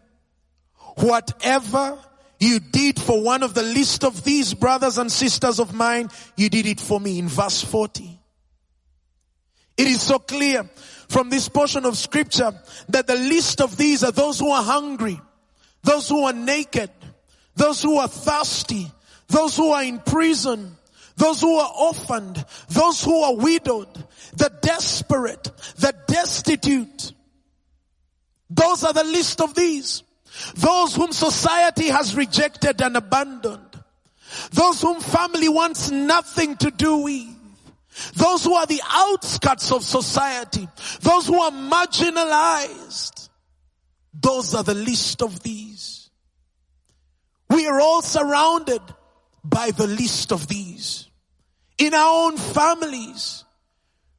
whatever 0.96 1.98
you 2.40 2.58
did 2.58 3.00
for 3.00 3.22
one 3.22 3.42
of 3.42 3.54
the 3.54 3.62
least 3.62 4.04
of 4.04 4.24
these 4.24 4.54
brothers 4.54 4.98
and 4.98 5.12
sisters 5.12 5.60
of 5.60 5.74
mine, 5.74 6.10
you 6.36 6.48
did 6.48 6.66
it 6.66 6.80
for 6.80 6.98
me 6.98 7.18
in 7.18 7.28
verse 7.28 7.62
40. 7.62 8.18
It 9.76 9.86
is 9.86 10.02
so 10.02 10.18
clear 10.18 10.64
from 11.08 11.30
this 11.30 11.48
portion 11.48 11.84
of 11.84 11.96
scripture 11.96 12.52
that 12.88 13.06
the 13.06 13.14
least 13.14 13.60
of 13.60 13.76
these 13.76 14.02
are 14.02 14.12
those 14.12 14.38
who 14.38 14.50
are 14.50 14.62
hungry, 14.62 15.20
those 15.82 16.08
who 16.08 16.24
are 16.24 16.32
naked, 16.32 16.90
those 17.54 17.82
who 17.82 17.98
are 17.98 18.08
thirsty, 18.08 18.90
those 19.28 19.56
who 19.56 19.70
are 19.70 19.84
in 19.84 19.98
prison, 19.98 20.76
those 21.16 21.40
who 21.40 21.56
are 21.56 21.72
orphaned, 21.78 22.44
those 22.68 23.04
who 23.04 23.22
are 23.22 23.36
widowed, 23.36 23.88
the 24.34 24.50
desperate, 24.62 25.44
the 25.76 25.94
destitute. 26.06 27.12
Those 28.54 28.84
are 28.84 28.92
the 28.92 29.04
list 29.04 29.40
of 29.40 29.54
these. 29.54 30.02
Those 30.54 30.94
whom 30.94 31.12
society 31.12 31.88
has 31.88 32.14
rejected 32.14 32.80
and 32.82 32.96
abandoned. 32.96 33.82
Those 34.50 34.80
whom 34.82 35.00
family 35.00 35.48
wants 35.48 35.90
nothing 35.90 36.56
to 36.56 36.70
do 36.70 36.96
with. 36.96 37.28
Those 38.14 38.44
who 38.44 38.54
are 38.54 38.66
the 38.66 38.82
outskirts 38.88 39.72
of 39.72 39.84
society. 39.84 40.68
Those 41.00 41.26
who 41.26 41.40
are 41.40 41.50
marginalized. 41.50 43.28
Those 44.14 44.54
are 44.54 44.62
the 44.62 44.74
list 44.74 45.22
of 45.22 45.42
these. 45.42 46.10
We 47.48 47.66
are 47.66 47.80
all 47.80 48.02
surrounded 48.02 48.82
by 49.44 49.70
the 49.70 49.86
list 49.86 50.32
of 50.32 50.46
these. 50.48 51.08
In 51.78 51.94
our 51.94 52.26
own 52.26 52.36
families, 52.36 53.44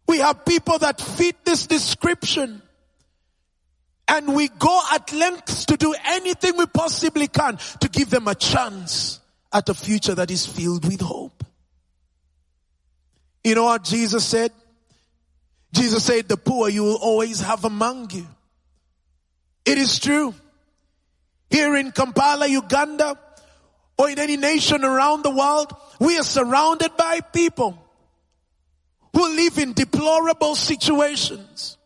we 0.07 0.19
have 0.19 0.45
people 0.45 0.79
that 0.79 0.99
fit 0.99 1.43
this 1.45 1.67
description. 1.67 2.61
And 4.13 4.35
we 4.35 4.47
go 4.47 4.79
at 4.93 5.11
lengths 5.11 5.65
to 5.65 5.75
do 5.75 5.95
anything 6.05 6.55
we 6.55 6.67
possibly 6.67 7.27
can 7.27 7.57
to 7.79 7.89
give 7.89 8.11
them 8.11 8.27
a 8.27 8.35
chance 8.35 9.19
at 9.51 9.67
a 9.69 9.73
future 9.73 10.13
that 10.13 10.29
is 10.29 10.45
filled 10.45 10.85
with 10.85 11.01
hope. 11.01 11.43
You 13.43 13.55
know 13.55 13.63
what 13.63 13.83
Jesus 13.83 14.23
said? 14.23 14.51
Jesus 15.73 16.03
said, 16.03 16.27
the 16.27 16.37
poor 16.37 16.69
you 16.69 16.83
will 16.83 16.99
always 17.01 17.39
have 17.39 17.65
among 17.65 18.11
you. 18.11 18.27
It 19.65 19.79
is 19.79 19.97
true. 19.97 20.35
Here 21.49 21.75
in 21.75 21.91
Kampala, 21.91 22.45
Uganda, 22.45 23.17
or 23.97 24.11
in 24.11 24.19
any 24.19 24.37
nation 24.37 24.85
around 24.85 25.23
the 25.23 25.31
world, 25.31 25.73
we 25.99 26.19
are 26.19 26.23
surrounded 26.23 26.95
by 26.95 27.21
people 27.21 27.83
who 29.15 29.35
live 29.35 29.57
in 29.57 29.73
deplorable 29.73 30.53
situations 30.53 31.77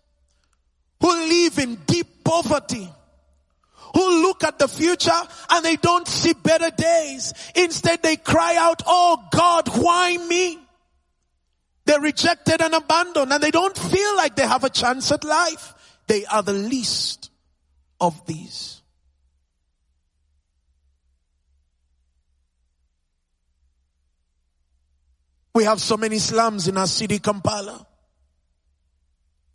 who 1.00 1.10
live 1.10 1.60
in 1.60 1.76
deep 1.86 2.17
poverty, 2.28 2.90
who 3.96 4.22
look 4.22 4.44
at 4.44 4.60
the 4.60 4.68
future 4.68 5.22
and 5.50 5.64
they 5.64 5.78
don't 5.78 6.08
see 6.08 6.34
better 6.34 6.70
days. 6.70 7.34
Instead 7.56 8.04
they 8.04 8.18
cry 8.18 8.58
out, 8.58 8.84
Oh 8.86 9.24
God, 9.32 9.70
why 9.70 10.18
me? 10.18 10.60
They're 11.86 12.02
rejected 12.02 12.62
and 12.62 12.74
abandoned 12.74 13.32
and 13.32 13.42
they 13.42 13.52
don't 13.52 13.78
feel 13.78 14.16
like 14.18 14.36
they 14.36 14.46
have 14.46 14.66
a 14.66 14.70
chance 14.70 15.10
at 15.14 15.24
life. 15.24 15.74
They 16.08 16.26
are 16.26 16.44
the 16.44 16.54
least 16.54 17.32
of 18.02 18.26
these. 18.26 18.82
We 25.56 25.64
have 25.64 25.82
so 25.82 25.96
many 25.96 26.20
slums 26.20 26.68
in 26.68 26.78
our 26.78 26.88
city, 26.88 27.20
Kampala. 27.20 27.88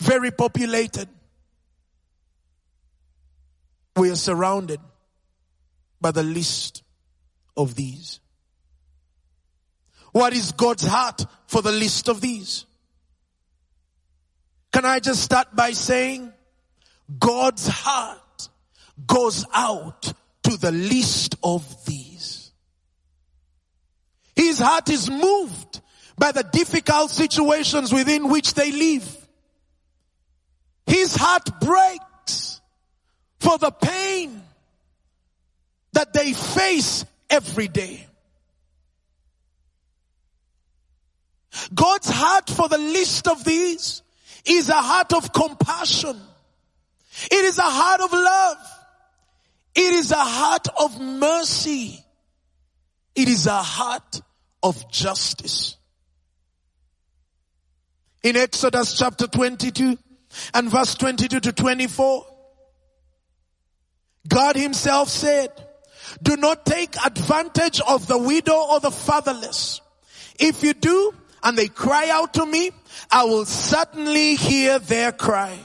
Very 0.00 0.30
populated 0.32 1.08
we 3.96 4.10
are 4.10 4.16
surrounded 4.16 4.80
by 6.00 6.10
the 6.10 6.22
list 6.22 6.82
of 7.56 7.74
these. 7.74 8.20
What 10.12 10.32
is 10.32 10.52
God's 10.52 10.84
heart 10.84 11.24
for 11.46 11.62
the 11.62 11.72
list 11.72 12.08
of 12.08 12.20
these? 12.20 12.66
Can 14.72 14.84
I 14.84 15.00
just 15.00 15.22
start 15.22 15.54
by 15.54 15.72
saying 15.72 16.32
God's 17.18 17.66
heart 17.66 18.48
goes 19.06 19.44
out 19.52 20.12
to 20.44 20.56
the 20.56 20.72
least 20.72 21.36
of 21.42 21.84
these. 21.84 22.52
His 24.34 24.58
heart 24.58 24.88
is 24.88 25.10
moved 25.10 25.80
by 26.18 26.32
the 26.32 26.42
difficult 26.42 27.10
situations 27.10 27.92
within 27.92 28.28
which 28.28 28.54
they 28.54 28.72
live. 28.72 29.28
His 30.86 31.14
heart 31.14 31.48
breaks 31.60 32.04
for 33.42 33.58
the 33.58 33.72
pain 33.72 34.40
that 35.94 36.12
they 36.12 36.32
face 36.32 37.04
every 37.28 37.66
day. 37.66 38.06
God's 41.74 42.08
heart 42.08 42.48
for 42.48 42.68
the 42.68 42.78
least 42.78 43.26
of 43.26 43.42
these 43.44 44.02
is 44.44 44.68
a 44.68 44.80
heart 44.80 45.12
of 45.12 45.32
compassion. 45.32 46.18
It 47.30 47.44
is 47.44 47.58
a 47.58 47.62
heart 47.62 48.00
of 48.00 48.12
love. 48.12 48.56
It 49.74 49.92
is 49.94 50.12
a 50.12 50.16
heart 50.16 50.68
of 50.78 51.00
mercy. 51.00 51.98
It 53.16 53.28
is 53.28 53.46
a 53.46 53.62
heart 53.62 54.20
of 54.62 54.90
justice. 54.90 55.76
In 58.22 58.36
Exodus 58.36 58.96
chapter 58.96 59.26
22 59.26 59.98
and 60.54 60.70
verse 60.70 60.94
22 60.94 61.40
to 61.40 61.52
24, 61.52 62.31
God 64.28 64.56
himself 64.56 65.08
said, 65.08 65.50
do 66.22 66.36
not 66.36 66.66
take 66.66 66.94
advantage 67.04 67.80
of 67.80 68.06
the 68.06 68.18
widow 68.18 68.66
or 68.70 68.80
the 68.80 68.90
fatherless. 68.90 69.80
If 70.38 70.62
you 70.62 70.74
do, 70.74 71.14
and 71.42 71.56
they 71.56 71.68
cry 71.68 72.08
out 72.10 72.34
to 72.34 72.46
me, 72.46 72.70
I 73.10 73.24
will 73.24 73.44
certainly 73.44 74.36
hear 74.36 74.78
their 74.78 75.12
cry. 75.12 75.58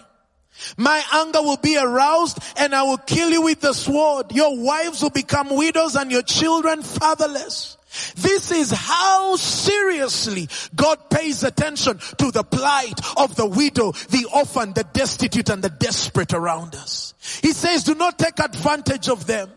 My 0.76 1.04
anger 1.14 1.42
will 1.42 1.58
be 1.58 1.78
aroused 1.78 2.40
and 2.58 2.74
I 2.74 2.84
will 2.84 2.98
kill 2.98 3.30
you 3.30 3.44
with 3.44 3.62
the 3.62 3.74
sword. 3.74 4.32
Your 4.32 4.58
wives 4.58 5.04
will 5.04 5.12
become 5.12 5.56
widows 5.56 5.96
and 5.96 6.12
your 6.12 6.24
children 6.24 6.82
fatherless. 6.82 7.78
This 8.16 8.52
is 8.52 8.72
how 8.72 9.36
seriously 9.36 10.50
God 10.76 11.10
pays 11.10 11.44
attention 11.44 12.00
to 12.18 12.32
the 12.32 12.44
plight 12.44 13.00
of 13.18 13.36
the 13.36 13.46
widow, 13.46 13.92
the 13.92 14.28
orphan, 14.34 14.74
the 14.74 14.84
destitute 14.84 15.50
and 15.50 15.64
the 15.64 15.70
desperate 15.70 16.34
around 16.34 16.76
us. 16.76 17.14
He 17.42 17.54
says, 17.54 17.84
do 17.84 17.96
not 17.96 18.20
take 18.20 18.40
advantage 18.40 19.10
of 19.10 19.28
them. 19.28 19.50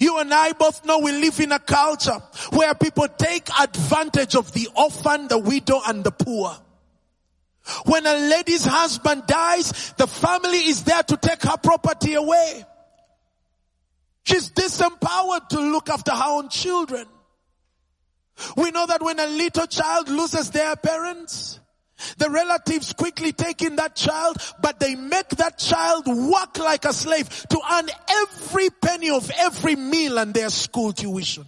You 0.00 0.18
and 0.18 0.32
I 0.32 0.52
both 0.52 0.84
know 0.86 1.00
we 1.00 1.12
live 1.12 1.38
in 1.40 1.52
a 1.52 1.58
culture 1.58 2.18
where 2.50 2.74
people 2.74 3.08
take 3.08 3.48
advantage 3.60 4.34
of 4.34 4.52
the 4.52 4.68
orphan, 4.76 5.28
the 5.28 5.38
widow 5.38 5.80
and 5.86 6.02
the 6.02 6.12
poor. 6.12 6.56
When 7.84 8.06
a 8.06 8.14
lady's 8.14 8.64
husband 8.64 9.24
dies, 9.26 9.92
the 9.96 10.06
family 10.06 10.58
is 10.58 10.84
there 10.84 11.02
to 11.02 11.16
take 11.16 11.42
her 11.42 11.56
property 11.56 12.14
away. 12.14 12.64
She's 14.24 14.50
disempowered 14.50 15.48
to 15.50 15.60
look 15.60 15.88
after 15.88 16.12
her 16.12 16.24
own 16.26 16.48
children. 16.48 17.06
We 18.56 18.70
know 18.70 18.86
that 18.86 19.02
when 19.02 19.18
a 19.20 19.26
little 19.26 19.66
child 19.66 20.08
loses 20.08 20.50
their 20.50 20.74
parents, 20.76 21.60
the 22.18 22.30
relatives 22.30 22.92
quickly 22.92 23.32
take 23.32 23.62
in 23.62 23.76
that 23.76 23.94
child, 23.94 24.36
but 24.60 24.80
they 24.80 24.94
make 24.94 25.28
that 25.30 25.58
child 25.58 26.06
work 26.06 26.58
like 26.58 26.84
a 26.84 26.92
slave 26.92 27.28
to 27.48 27.60
earn 27.72 27.88
every 28.08 28.70
penny 28.70 29.10
of 29.10 29.30
every 29.38 29.76
meal 29.76 30.18
and 30.18 30.34
their 30.34 30.50
school 30.50 30.92
tuition. 30.92 31.46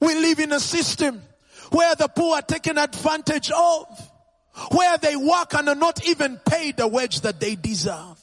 We 0.00 0.14
live 0.14 0.40
in 0.40 0.52
a 0.52 0.60
system 0.60 1.22
where 1.70 1.94
the 1.94 2.08
poor 2.08 2.36
are 2.36 2.42
taken 2.42 2.78
advantage 2.78 3.50
of, 3.50 4.10
where 4.72 4.96
they 4.98 5.14
work 5.14 5.54
and 5.54 5.68
are 5.68 5.74
not 5.74 6.06
even 6.06 6.38
paid 6.38 6.78
the 6.78 6.88
wage 6.88 7.20
that 7.20 7.38
they 7.38 7.54
deserve. 7.54 8.19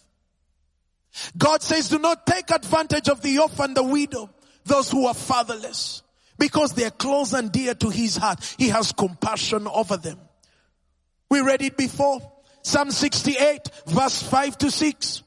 God 1.37 1.61
says 1.63 1.89
do 1.89 1.99
not 1.99 2.25
take 2.25 2.51
advantage 2.51 3.09
of 3.09 3.21
the 3.21 3.39
orphan, 3.39 3.73
the 3.73 3.83
widow, 3.83 4.29
those 4.65 4.91
who 4.91 5.07
are 5.07 5.13
fatherless, 5.13 6.03
because 6.37 6.73
they 6.73 6.85
are 6.85 6.91
close 6.91 7.33
and 7.33 7.51
dear 7.51 7.73
to 7.75 7.89
his 7.89 8.17
heart. 8.17 8.55
He 8.57 8.69
has 8.69 8.91
compassion 8.91 9.67
over 9.67 9.97
them. 9.97 10.19
We 11.29 11.41
read 11.41 11.61
it 11.61 11.77
before. 11.77 12.33
Psalm 12.61 12.91
68 12.91 13.69
verse 13.87 14.21
5 14.23 14.57
to 14.59 14.71
6. 14.71 15.23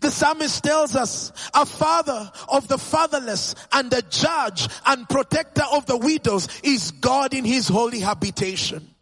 The 0.00 0.10
psalmist 0.10 0.64
tells 0.64 0.96
us, 0.96 1.32
a 1.52 1.66
father 1.66 2.30
of 2.48 2.68
the 2.68 2.78
fatherless 2.78 3.54
and 3.70 3.92
a 3.92 4.00
judge 4.00 4.68
and 4.86 5.08
protector 5.08 5.64
of 5.72 5.84
the 5.86 5.98
widows 5.98 6.48
is 6.62 6.90
God 6.92 7.34
in 7.34 7.44
his 7.44 7.68
holy 7.68 8.00
habitation. 8.00 8.94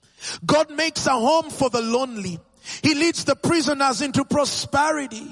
God 0.45 0.71
makes 0.71 1.07
a 1.07 1.13
home 1.13 1.51
for 1.51 1.71
the 1.71 1.83
lonely. 1.83 2.41
He 2.83 2.95
leads 2.95 3.25
the 3.25 3.37
prisoners 3.37 4.03
into 4.03 4.25
prosperity. 4.25 5.31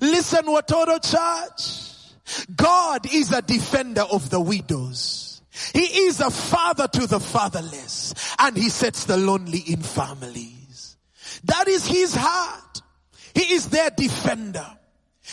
Listen, 0.00 0.44
Watoto 0.46 0.98
Church. 1.02 1.88
God 2.54 3.12
is 3.12 3.32
a 3.32 3.42
defender 3.42 4.02
of 4.02 4.30
the 4.30 4.40
widows. 4.40 5.42
He 5.72 6.06
is 6.06 6.20
a 6.20 6.30
father 6.30 6.86
to 6.86 7.06
the 7.06 7.20
fatherless 7.20 8.14
and 8.38 8.56
he 8.56 8.68
sets 8.68 9.04
the 9.04 9.16
lonely 9.16 9.58
in 9.58 9.82
families. 9.82 10.96
That 11.44 11.68
is 11.68 11.86
his 11.86 12.14
heart. 12.14 12.82
He 13.34 13.54
is 13.54 13.68
their 13.68 13.90
defender. 13.90 14.66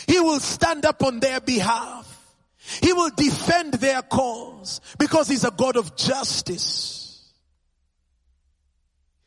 He 0.08 0.20
will 0.20 0.40
stand 0.40 0.86
up 0.86 1.04
on 1.04 1.20
their 1.20 1.40
behalf. 1.40 2.12
He 2.82 2.94
will 2.94 3.12
defend 3.12 3.76
their 3.76 4.02
cause 4.02 4.82
because 4.98 5.28
he's 5.28 5.44
a 5.44 5.52
God 5.52 5.78
of 5.78 5.96
justice. 5.96 7.34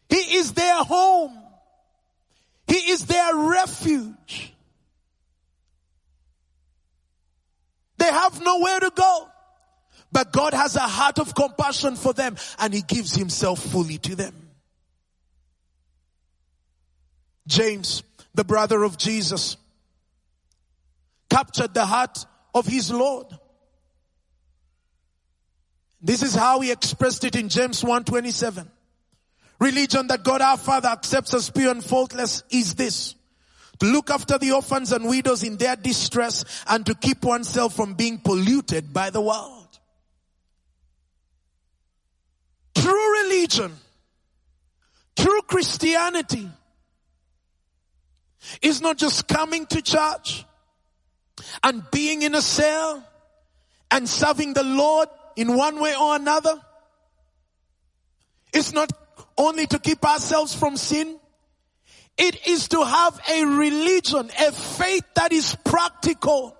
He 0.08 0.36
is 0.36 0.52
their 0.52 0.76
home. 0.76 1.38
He 2.66 2.90
is 2.90 3.06
their 3.06 3.34
refuge. 3.34 4.54
They 7.98 8.06
have 8.06 8.40
nowhere 8.42 8.80
to 8.80 8.92
go. 8.94 9.28
But 10.10 10.32
God 10.32 10.54
has 10.54 10.76
a 10.76 10.80
heart 10.80 11.18
of 11.18 11.34
compassion 11.34 11.96
for 11.96 12.12
them 12.12 12.36
and 12.58 12.72
he 12.72 12.80
gives 12.80 13.14
himself 13.14 13.58
fully 13.58 13.98
to 13.98 14.16
them. 14.16 14.34
James, 17.46 18.02
the 18.34 18.44
brother 18.44 18.82
of 18.84 18.96
Jesus, 18.96 19.56
captured 21.28 21.74
the 21.74 21.84
heart 21.84 22.24
of 22.54 22.66
his 22.66 22.90
Lord. 22.90 23.26
This 26.00 26.22
is 26.22 26.34
how 26.34 26.60
he 26.60 26.70
expressed 26.70 27.24
it 27.24 27.36
in 27.36 27.48
James 27.48 27.82
1:27. 27.82 28.70
Religion 29.58 30.06
that 30.06 30.22
God 30.22 30.40
our 30.40 30.56
Father 30.56 30.88
accepts 30.88 31.34
as 31.34 31.50
pure 31.50 31.72
and 31.72 31.84
faultless 31.84 32.44
is 32.50 32.74
this. 32.74 33.14
To 33.80 33.86
look 33.86 34.10
after 34.10 34.38
the 34.38 34.52
orphans 34.52 34.92
and 34.92 35.08
widows 35.08 35.42
in 35.42 35.56
their 35.56 35.76
distress 35.76 36.44
and 36.68 36.84
to 36.86 36.94
keep 36.94 37.24
oneself 37.24 37.76
from 37.76 37.94
being 37.94 38.18
polluted 38.18 38.92
by 38.92 39.10
the 39.10 39.20
world. 39.20 39.78
True 42.74 43.22
religion, 43.22 43.72
true 45.16 45.42
Christianity 45.42 46.48
is 48.62 48.80
not 48.80 48.96
just 48.96 49.28
coming 49.28 49.66
to 49.66 49.82
church, 49.82 50.44
and 51.62 51.88
being 51.90 52.22
in 52.22 52.34
a 52.34 52.42
cell 52.42 53.04
and 53.90 54.08
serving 54.08 54.54
the 54.54 54.62
Lord 54.62 55.08
in 55.36 55.56
one 55.56 55.80
way 55.80 55.94
or 55.94 56.16
another. 56.16 56.60
It's 58.52 58.72
not 58.72 58.90
only 59.36 59.66
to 59.66 59.78
keep 59.78 60.04
ourselves 60.04 60.54
from 60.54 60.76
sin. 60.76 61.18
It 62.18 62.46
is 62.46 62.68
to 62.68 62.84
have 62.84 63.20
a 63.30 63.44
religion, 63.44 64.28
a 64.40 64.52
faith 64.52 65.04
that 65.14 65.32
is 65.32 65.56
practical, 65.64 66.56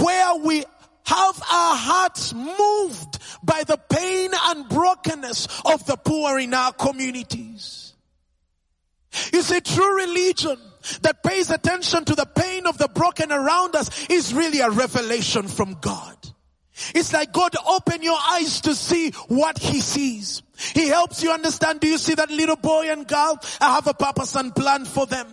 where 0.00 0.36
we 0.36 0.64
have 1.04 1.42
our 1.52 1.76
hearts 1.76 2.34
moved 2.34 3.18
by 3.42 3.62
the 3.64 3.78
pain 3.88 4.30
and 4.34 4.68
brokenness 4.68 5.46
of 5.64 5.84
the 5.86 5.96
poor 5.96 6.38
in 6.38 6.52
our 6.54 6.72
communities. 6.72 7.94
You 9.32 9.42
see, 9.42 9.60
true 9.60 9.96
religion 9.96 10.58
that 11.02 11.22
pays 11.22 11.50
attention 11.50 12.04
to 12.06 12.14
the 12.14 12.26
pain 12.26 12.66
of 12.66 12.78
the 12.78 12.88
broken 12.88 13.30
around 13.30 13.76
us 13.76 14.08
is 14.08 14.34
really 14.34 14.60
a 14.60 14.70
revelation 14.70 15.48
from 15.48 15.74
God. 15.80 16.16
It's 16.94 17.12
like 17.12 17.32
God 17.32 17.54
open 17.66 18.02
your 18.02 18.18
eyes 18.18 18.60
to 18.62 18.74
see 18.74 19.10
what 19.28 19.58
he 19.58 19.80
sees. 19.80 20.42
He 20.74 20.88
helps 20.88 21.22
you 21.22 21.30
understand. 21.30 21.80
Do 21.80 21.88
you 21.88 21.98
see 21.98 22.14
that 22.14 22.30
little 22.30 22.56
boy 22.56 22.90
and 22.90 23.06
girl? 23.06 23.38
I 23.60 23.74
have 23.74 23.86
a 23.86 23.94
purpose 23.94 24.34
and 24.36 24.54
plan 24.54 24.84
for 24.84 25.06
them. 25.06 25.26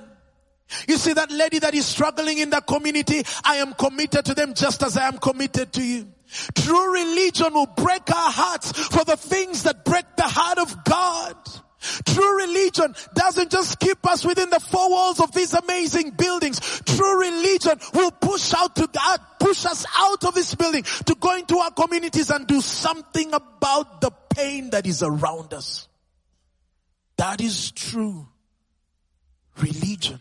You 0.88 0.98
see 0.98 1.14
that 1.14 1.32
lady 1.32 1.60
that 1.60 1.74
is 1.74 1.86
struggling 1.86 2.40
in 2.40 2.50
the 2.50 2.62
community? 2.62 3.24
I 3.44 3.58
am 3.58 3.74
committed 3.74 4.26
to 4.26 4.34
them 4.34 4.54
just 4.54 4.82
as 4.84 4.98
I 4.98 5.08
am 5.08 5.18
committed 5.18 5.74
to 5.74 5.84
you. 5.84 6.08
True 6.56 6.94
religion 6.94 7.54
will 7.54 7.68
break 7.68 8.10
our 8.10 8.32
hearts 8.32 8.72
for 8.72 9.04
the 9.04 9.18
things 9.18 9.64
that 9.64 9.86
break 9.86 10.06
the 10.16 10.24
heart 10.24 10.58
of 10.58 10.84
God. 10.84 11.36
True 12.06 12.38
religion 12.38 12.96
doesn't 13.14 13.52
just 13.52 13.80
keep 13.80 14.06
us 14.08 14.26
within 14.26 14.50
the 14.50 14.60
four 14.60 14.90
walls 14.90 15.20
of 15.20 15.32
these 15.34 15.54
amazing 15.54 16.12
buildings. 16.12 16.60
True 16.86 17.20
religion 17.20 17.80
will 17.94 18.12
push 18.12 18.54
out 18.54 18.76
to 18.78 18.88
God, 18.88 19.20
push 19.40 19.66
us 19.66 19.86
out 19.98 20.24
of 20.24 20.34
this 20.34 20.56
building 20.56 20.84
to 21.06 21.16
go 21.16 21.36
into 21.36 21.58
our 21.58 21.72
communities 21.72 22.30
and 22.30 22.48
do 22.48 22.62
something 22.62 23.34
about 23.34 24.02
the 24.02 24.12
pain 24.36 24.70
that 24.72 24.88
is 24.88 25.04
around 25.04 25.54
us. 25.54 25.88
That 27.18 27.42
is 27.42 27.72
true 27.72 28.28
religion. 29.58 30.20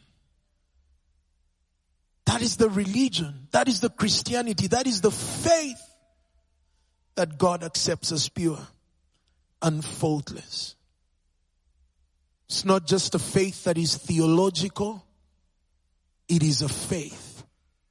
That 2.27 2.43
is 2.43 2.57
the 2.57 2.71
religion. 2.71 3.49
That 3.51 3.69
is 3.69 3.81
the 3.81 3.91
Christianity. 3.91 4.69
That 4.69 4.87
is 4.87 5.01
the 5.01 5.11
faith 5.11 5.81
that 7.15 7.39
God 7.39 7.63
accepts 7.63 8.13
as 8.13 8.29
pure 8.29 8.59
and 9.61 9.85
faultless. 9.85 10.77
It's 12.53 12.67
not 12.67 12.87
just 12.87 13.15
a 13.15 13.19
faith 13.19 13.65
that 13.65 13.79
is 13.79 13.97
theological. 13.97 15.03
It 16.29 16.43
is 16.43 16.61
a 16.61 16.69
faith 16.69 17.45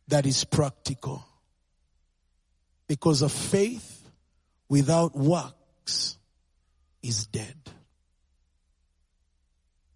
that 0.07 0.27
is 0.27 0.43
practical. 0.43 1.25
Because 2.87 3.23
a 3.23 3.27
faith 3.27 4.07
without 4.69 5.15
works 5.15 6.15
is 7.01 7.25
dead. 7.25 7.55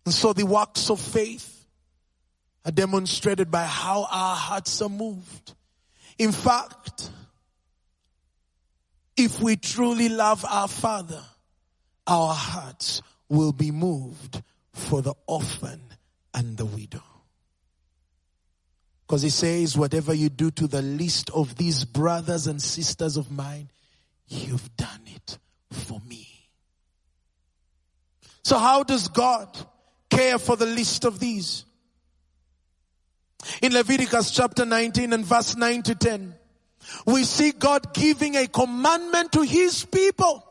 And 0.04 0.12
so 0.12 0.34
the 0.34 0.48
works 0.48 0.90
of 0.90 1.00
faith 1.00 1.68
are 2.66 2.72
demonstrated 2.72 3.52
by 3.52 3.66
how 3.66 4.08
our 4.10 4.36
hearts 4.36 4.82
are 4.82 4.90
moved. 4.90 5.54
In 6.18 6.32
fact, 6.32 7.12
if 9.16 9.40
we 9.40 9.58
truly 9.58 10.10
love 10.10 10.44
our 10.44 10.68
Father, 10.68 11.22
our 12.08 12.34
hearts 12.34 13.04
will 13.30 13.52
be 13.52 13.70
moved 13.70 14.42
for 14.76 15.02
the 15.02 15.14
orphan 15.26 15.82
and 16.34 16.58
the 16.58 16.66
widow. 16.66 17.02
Because 19.08 19.22
he 19.22 19.30
says, 19.30 19.78
whatever 19.78 20.14
you 20.14 20.30
do 20.30 20.52
to 20.52 20.68
the 20.68 20.82
least 20.82 21.30
of 21.30 21.56
these 21.56 21.86
brothers 21.86 22.48
and 22.48 22.62
sisters 22.62 23.18
of 23.18 23.32
mine, 23.32 23.70
you've 24.28 24.76
done 24.76 25.02
it 25.08 25.38
for 25.72 26.02
me. 26.08 26.28
So 28.44 28.58
how 28.58 28.84
does 28.84 29.08
God 29.08 29.58
care 30.10 30.38
for 30.38 30.56
the 30.56 30.66
least 30.66 31.06
of 31.06 31.20
these? 31.20 31.66
In 33.62 33.74
Leviticus 33.74 34.32
chapter 34.32 34.66
19 34.66 35.14
and 35.14 35.26
verse 35.26 35.56
9 35.56 35.84
to 35.84 35.96
10, 35.96 36.36
we 37.06 37.24
see 37.24 37.54
God 37.54 37.94
giving 37.94 38.36
a 38.36 38.48
commandment 38.48 39.32
to 39.32 39.42
his 39.42 39.86
people. 39.86 40.45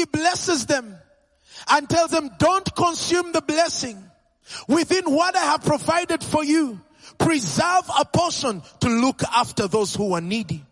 He 0.00 0.06
blesses 0.06 0.64
them 0.64 0.96
and 1.68 1.86
tells 1.86 2.10
them, 2.10 2.30
don't 2.38 2.74
consume 2.74 3.32
the 3.32 3.42
blessing. 3.42 4.02
Within 4.66 5.04
what 5.04 5.36
I 5.36 5.40
have 5.40 5.62
provided 5.62 6.24
for 6.24 6.42
you, 6.42 6.80
preserve 7.18 7.90
a 7.98 8.06
portion 8.06 8.62
to 8.80 8.88
look 8.88 9.22
after 9.24 9.68
those 9.68 9.94
who 9.94 10.14
are 10.14 10.22
needy. 10.22 10.64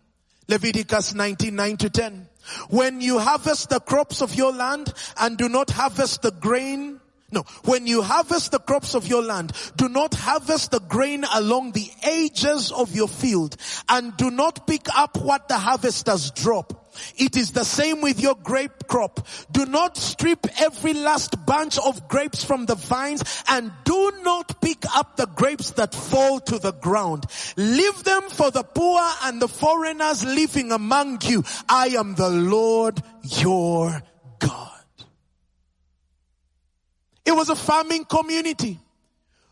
Leviticus 0.47 1.13
19, 1.13 1.55
9 1.55 1.77
to 1.77 1.89
10. 1.91 2.27
When 2.71 3.01
you 3.01 3.19
harvest 3.19 3.69
the 3.69 3.79
crops 3.79 4.23
of 4.23 4.33
your 4.33 4.51
land 4.51 4.91
and 5.19 5.37
do 5.37 5.47
not 5.47 5.69
harvest 5.69 6.23
the 6.23 6.31
grain 6.31 6.99
no, 7.31 7.43
when 7.65 7.85
you 7.85 8.01
harvest 8.01 8.51
the 8.51 8.57
crops 8.57 8.95
of 8.95 9.07
your 9.07 9.21
land, 9.21 9.53
do 9.77 9.87
not 9.87 10.15
harvest 10.15 10.71
the 10.71 10.79
grain 10.79 11.23
along 11.35 11.73
the 11.73 11.87
edges 12.01 12.71
of 12.71 12.95
your 12.95 13.07
field 13.07 13.55
and 13.87 14.17
do 14.17 14.31
not 14.31 14.65
pick 14.65 14.87
up 14.95 15.15
what 15.17 15.47
the 15.47 15.57
harvesters 15.59 16.31
drop. 16.31 16.88
It 17.17 17.37
is 17.37 17.51
the 17.51 17.63
same 17.63 18.01
with 18.01 18.19
your 18.19 18.35
grape 18.35 18.87
crop. 18.87 19.27
Do 19.51 19.65
not 19.65 19.97
strip 19.97 20.47
every 20.59 20.93
last 20.93 21.45
bunch 21.45 21.77
of 21.77 22.07
grapes 22.07 22.43
from 22.43 22.65
the 22.65 22.75
vines 22.75 23.43
and 23.47 23.71
do 23.83 24.11
not 24.23 24.61
pick 24.61 24.83
up 24.95 25.17
the 25.17 25.27
grapes 25.27 25.71
that 25.71 25.93
fall 25.93 26.39
to 26.41 26.59
the 26.59 26.73
ground. 26.73 27.25
Leave 27.57 28.03
them 28.03 28.23
for 28.29 28.51
the 28.51 28.63
poor 28.63 29.01
and 29.23 29.41
the 29.41 29.47
foreigners 29.47 30.23
living 30.25 30.71
among 30.71 31.19
you. 31.23 31.43
I 31.67 31.87
am 31.89 32.15
the 32.15 32.29
Lord 32.29 33.01
your 33.23 34.01
God. 34.39 34.71
It 37.25 37.35
was 37.35 37.49
a 37.49 37.55
farming 37.55 38.05
community. 38.05 38.79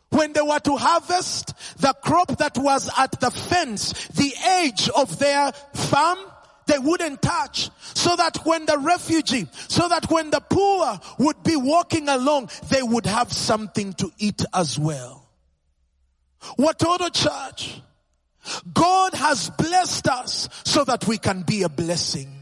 When 0.10 0.32
they 0.32 0.42
were 0.42 0.60
to 0.60 0.78
harvest 0.78 1.54
the 1.80 1.94
crop 1.94 2.38
that 2.38 2.58
was 2.58 2.90
at 2.98 3.20
the 3.20 3.30
fence, 3.30 4.08
the 4.08 4.34
edge 4.42 4.90
of 4.90 5.20
their 5.20 5.52
farm, 5.74 6.18
they 6.68 6.80
wouldn't 6.80 7.22
touch. 7.22 7.70
So 7.96 8.16
that 8.16 8.46
when 8.46 8.66
the 8.66 8.78
refugee, 8.78 9.48
so 9.54 9.88
that 9.88 10.10
when 10.12 10.30
the 10.30 10.40
poor 10.40 11.00
would 11.20 11.44
be 11.44 11.56
walking 11.56 12.10
along, 12.10 12.50
they 12.70 12.84
would 12.84 13.06
have 13.06 13.32
something 13.34 13.94
to 13.94 14.12
eat 14.18 14.44
as 14.54 14.78
well. 14.78 15.28
Watoto 16.58 17.12
Church, 17.12 17.82
God 18.74 19.14
has 19.14 19.50
blessed 19.50 20.08
us 20.08 20.50
so 20.64 20.84
that 20.84 21.08
we 21.08 21.18
can 21.18 21.42
be 21.42 21.64
a 21.64 21.70
blessing 21.70 22.37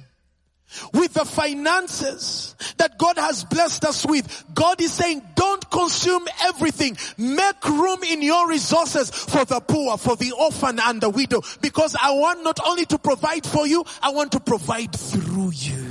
with 0.93 1.13
the 1.13 1.25
finances 1.25 2.55
that 2.77 2.97
God 2.97 3.17
has 3.17 3.43
blessed 3.43 3.85
us 3.85 4.05
with. 4.05 4.43
God 4.53 4.81
is 4.81 4.93
saying, 4.93 5.21
don't 5.35 5.69
consume 5.69 6.27
everything. 6.43 6.97
Make 7.17 7.63
room 7.65 8.03
in 8.03 8.21
your 8.21 8.47
resources 8.49 9.09
for 9.09 9.45
the 9.45 9.59
poor, 9.59 9.97
for 9.97 10.15
the 10.15 10.31
orphan 10.31 10.79
and 10.79 11.01
the 11.01 11.09
widow. 11.09 11.41
Because 11.61 11.95
I 12.01 12.11
want 12.11 12.43
not 12.43 12.59
only 12.65 12.85
to 12.85 12.97
provide 12.97 13.45
for 13.45 13.67
you, 13.67 13.83
I 14.01 14.11
want 14.11 14.31
to 14.33 14.39
provide 14.39 14.95
through 14.95 15.51
you. 15.51 15.85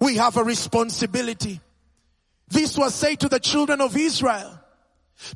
We 0.00 0.16
have 0.16 0.36
a 0.36 0.44
responsibility. 0.44 1.60
This 2.48 2.76
was 2.76 2.94
said 2.94 3.20
to 3.20 3.28
the 3.28 3.40
children 3.40 3.80
of 3.80 3.96
Israel. 3.96 4.58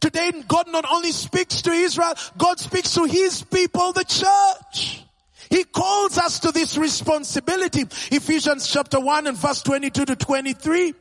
Today 0.00 0.33
God 0.48 0.68
not 0.68 0.85
only 0.90 1.12
speaks 1.12 1.62
to 1.62 1.70
Israel, 1.70 2.14
God 2.37 2.59
speaks 2.59 2.94
to 2.94 3.05
His 3.05 3.42
people, 3.42 3.92
the 3.92 4.05
church. 4.05 5.06
He 5.50 5.64
calls 5.64 6.18
us 6.18 6.40
to 6.40 6.52
this 6.52 6.76
responsibility. 6.76 7.82
Ephesians 8.11 8.68
chapter 8.68 9.00
1 9.00 9.26
and 9.26 9.37
verse 9.37 9.62
22 9.62 10.04
to 10.06 10.16
23. 10.16 10.94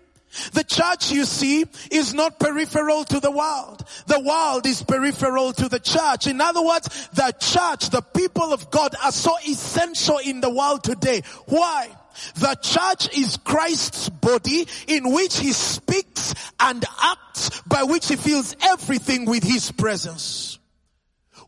The 0.51 0.63
church, 0.63 1.11
you 1.11 1.25
see, 1.25 1.65
is 1.91 2.13
not 2.13 2.39
peripheral 2.39 3.03
to 3.05 3.19
the 3.19 3.31
world. 3.31 3.83
The 4.07 4.19
world 4.19 4.65
is 4.65 4.83
peripheral 4.83 5.53
to 5.53 5.69
the 5.69 5.79
church. 5.79 6.27
In 6.27 6.41
other 6.41 6.61
words, 6.61 7.07
the 7.13 7.33
church, 7.39 7.89
the 7.89 8.01
people 8.01 8.53
of 8.53 8.69
God 8.69 8.95
are 9.03 9.11
so 9.11 9.35
essential 9.47 10.17
in 10.17 10.41
the 10.41 10.49
world 10.49 10.83
today. 10.83 11.21
Why? 11.45 11.89
The 12.35 12.55
church 12.55 13.17
is 13.17 13.37
Christ's 13.37 14.09
body 14.09 14.67
in 14.87 15.11
which 15.11 15.37
he 15.37 15.51
speaks 15.51 16.33
and 16.59 16.83
acts 17.01 17.61
by 17.61 17.83
which 17.83 18.07
he 18.07 18.15
fills 18.15 18.55
everything 18.61 19.25
with 19.25 19.43
his 19.43 19.71
presence. 19.71 20.59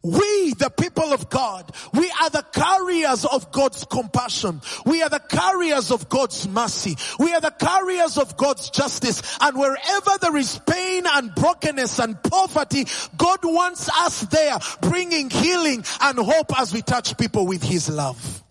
We, 0.03 0.53
the 0.53 0.69
people 0.69 1.11
of 1.11 1.29
God, 1.29 1.71
we 1.93 2.09
are 2.21 2.29
the 2.29 2.45
carriers 2.53 3.25
of 3.25 3.51
God's 3.51 3.83
compassion. 3.85 4.61
We 4.85 5.01
are 5.01 5.09
the 5.09 5.19
carriers 5.19 5.91
of 5.91 6.07
God's 6.07 6.47
mercy. 6.47 6.95
We 7.19 7.33
are 7.33 7.41
the 7.41 7.51
carriers 7.51 8.17
of 8.17 8.37
God's 8.37 8.69
justice. 8.69 9.21
And 9.41 9.57
wherever 9.57 10.11
there 10.21 10.37
is 10.37 10.59
pain 10.67 11.05
and 11.07 11.33
brokenness 11.33 11.99
and 11.99 12.21
poverty, 12.23 12.85
God 13.17 13.39
wants 13.43 13.89
us 13.89 14.21
there 14.21 14.57
bringing 14.81 15.29
healing 15.29 15.83
and 16.01 16.19
hope 16.19 16.59
as 16.59 16.73
we 16.73 16.81
touch 16.81 17.17
people 17.17 17.47
with 17.47 17.63
His 17.63 17.89
love. 17.89 18.43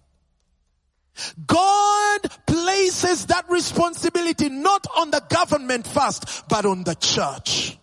God 1.46 2.20
places 2.46 3.26
that 3.26 3.48
responsibility 3.48 4.48
not 4.48 4.86
on 4.96 5.10
the 5.10 5.22
government 5.30 5.86
first, 5.86 6.48
but 6.48 6.66
on 6.66 6.84
the 6.84 6.94
church. 6.94 7.78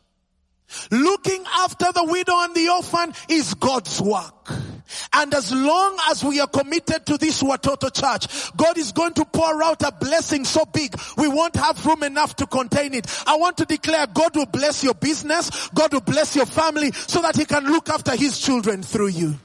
Looking 0.92 1.44
after 1.56 1.92
the 1.92 2.04
widow 2.04 2.34
and 2.38 2.56
the 2.56 2.70
orphan 2.70 3.14
is 3.30 3.54
God's 3.54 4.02
work. 4.02 4.52
And 5.14 5.34
as 5.34 5.52
long 5.52 5.98
as 6.10 6.24
we 6.24 6.40
are 6.40 6.48
committed 6.48 7.06
to 7.08 7.18
this 7.18 7.42
Watoto 7.42 7.94
church, 7.94 8.56
God 8.56 8.78
is 8.78 8.92
going 8.92 9.14
to 9.14 9.26
pour 9.26 9.64
out 9.64 9.82
a 9.84 9.92
blessing 9.92 10.46
so 10.46 10.66
big, 10.66 10.96
we 11.18 11.28
won't 11.28 11.56
have 11.56 11.86
room 11.86 12.04
enough 12.04 12.36
to 12.38 12.48
contain 12.48 12.94
it. 12.94 13.08
I 13.26 13.38
want 13.38 13.58
to 13.58 13.66
declare 13.66 14.06
God 14.08 14.36
will 14.36 14.46
bless 14.46 14.84
your 14.84 14.94
business, 14.94 15.70
God 15.70 15.94
will 15.94 16.02
bless 16.02 16.36
your 16.36 16.46
family 16.46 16.92
so 16.92 17.22
that 17.22 17.36
He 17.36 17.46
can 17.46 17.66
look 17.66 17.90
after 17.90 18.16
His 18.16 18.40
children 18.40 18.84
through 18.84 19.10
you. 19.10 19.36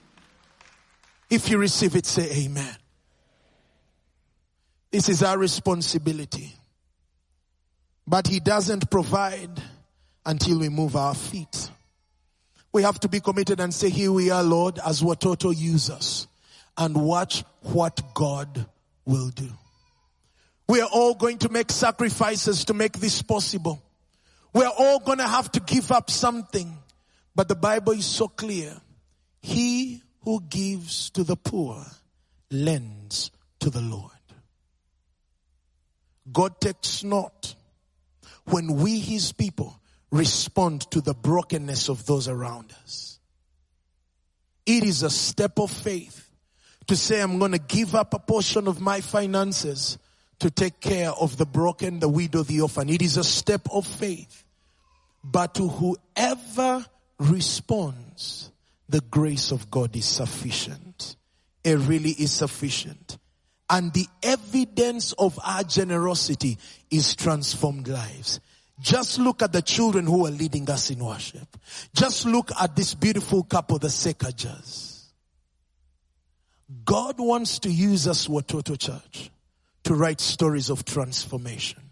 If 1.30 1.50
you 1.50 1.58
receive 1.58 1.94
it, 1.94 2.06
say 2.06 2.30
amen. 2.44 2.76
This 4.90 5.08
is 5.08 5.22
our 5.22 5.36
responsibility. 5.36 6.54
But 8.06 8.26
He 8.26 8.40
doesn't 8.40 8.90
provide 8.90 9.50
until 10.28 10.58
we 10.58 10.68
move 10.68 10.94
our 10.94 11.14
feet. 11.14 11.70
We 12.70 12.82
have 12.82 13.00
to 13.00 13.08
be 13.08 13.18
committed 13.18 13.60
and 13.60 13.72
say, 13.72 13.88
here 13.88 14.12
we 14.12 14.30
are, 14.30 14.42
Lord, 14.42 14.78
as 14.84 15.00
Watoto 15.00 15.56
use 15.56 15.88
us 15.88 16.26
and 16.76 16.94
watch 16.94 17.44
what 17.62 17.98
God 18.12 18.66
will 19.06 19.30
do. 19.30 19.48
We 20.68 20.82
are 20.82 20.88
all 20.92 21.14
going 21.14 21.38
to 21.38 21.48
make 21.48 21.72
sacrifices 21.72 22.66
to 22.66 22.74
make 22.74 22.98
this 22.98 23.22
possible. 23.22 23.82
We're 24.52 24.68
all 24.68 24.98
going 25.00 25.16
to 25.16 25.26
have 25.26 25.50
to 25.52 25.60
give 25.60 25.90
up 25.90 26.10
something. 26.10 26.76
But 27.34 27.48
the 27.48 27.56
Bible 27.56 27.94
is 27.94 28.04
so 28.04 28.28
clear. 28.28 28.76
He 29.40 30.02
who 30.24 30.42
gives 30.42 31.08
to 31.10 31.24
the 31.24 31.36
poor 31.36 31.82
lends 32.50 33.30
to 33.60 33.70
the 33.70 33.80
Lord. 33.80 34.12
God 36.30 36.60
takes 36.60 37.02
not 37.02 37.54
when 38.44 38.74
we, 38.74 38.98
his 38.98 39.32
people, 39.32 39.80
respond 40.10 40.90
to 40.90 41.00
the 41.00 41.14
brokenness 41.14 41.88
of 41.88 42.06
those 42.06 42.28
around 42.28 42.72
us. 42.82 43.18
It 44.66 44.84
is 44.84 45.02
a 45.02 45.10
step 45.10 45.58
of 45.58 45.70
faith 45.70 46.30
to 46.86 46.96
say, 46.96 47.20
I'm 47.20 47.38
going 47.38 47.52
to 47.52 47.58
give 47.58 47.94
up 47.94 48.14
a 48.14 48.18
portion 48.18 48.66
of 48.68 48.80
my 48.80 49.00
finances 49.00 49.98
to 50.40 50.50
take 50.50 50.80
care 50.80 51.10
of 51.10 51.36
the 51.36 51.46
broken, 51.46 52.00
the 52.00 52.08
widow, 52.08 52.42
the 52.42 52.60
orphan. 52.60 52.88
It 52.88 53.02
is 53.02 53.16
a 53.16 53.24
step 53.24 53.62
of 53.72 53.86
faith. 53.86 54.44
But 55.24 55.54
to 55.54 55.68
whoever 55.68 56.86
responds, 57.18 58.50
the 58.88 59.00
grace 59.00 59.52
of 59.52 59.70
God 59.70 59.94
is 59.96 60.06
sufficient. 60.06 61.16
It 61.64 61.76
really 61.76 62.10
is 62.10 62.32
sufficient. 62.32 63.18
And 63.68 63.92
the 63.92 64.06
evidence 64.22 65.12
of 65.12 65.38
our 65.44 65.64
generosity 65.64 66.56
is 66.90 67.14
transformed 67.14 67.88
lives. 67.88 68.40
Just 68.80 69.18
look 69.18 69.42
at 69.42 69.52
the 69.52 69.62
children 69.62 70.06
who 70.06 70.26
are 70.26 70.30
leading 70.30 70.70
us 70.70 70.90
in 70.90 71.04
worship. 71.04 71.56
Just 71.94 72.26
look 72.26 72.50
at 72.60 72.76
this 72.76 72.94
beautiful 72.94 73.42
couple, 73.42 73.78
the 73.78 73.88
Sekajas. 73.88 75.06
God 76.84 77.18
wants 77.18 77.60
to 77.60 77.70
use 77.70 78.06
us, 78.06 78.28
Watoto 78.28 78.78
Church, 78.78 79.30
to 79.84 79.94
write 79.94 80.20
stories 80.20 80.70
of 80.70 80.84
transformation. 80.84 81.82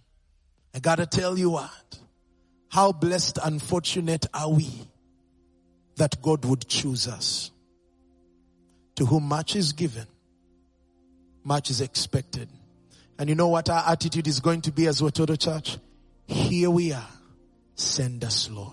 I 0.75 0.79
gotta 0.79 1.07
tell 1.07 1.39
you 1.39 1.51
what, 1.51 1.99
How 2.69 2.93
blessed 2.93 3.39
and 3.43 3.61
fortunate 3.61 4.27
are 4.35 4.51
we 4.51 4.69
that 5.97 6.21
God 6.21 6.45
would 6.45 6.69
choose 6.69 7.09
us. 7.09 7.51
To 8.97 9.07
whom 9.07 9.25
much 9.25 9.57
is 9.57 9.73
given, 9.73 10.07
much 11.43 11.71
is 11.71 11.81
expected. 11.81 12.49
And 13.19 13.29
you 13.29 13.35
know 13.35 13.49
what 13.49 13.71
our 13.71 13.91
attitude 13.91 14.27
is 14.27 14.41
going 14.41 14.63
to 14.63 14.73
be 14.73 14.87
as 14.87 15.01
Watoto 15.01 15.39
Church? 15.39 15.79
Here 16.27 16.71
we 16.71 16.93
are. 16.93 17.09
Send 17.75 18.25
us, 18.25 18.51
Lord. 18.51 18.73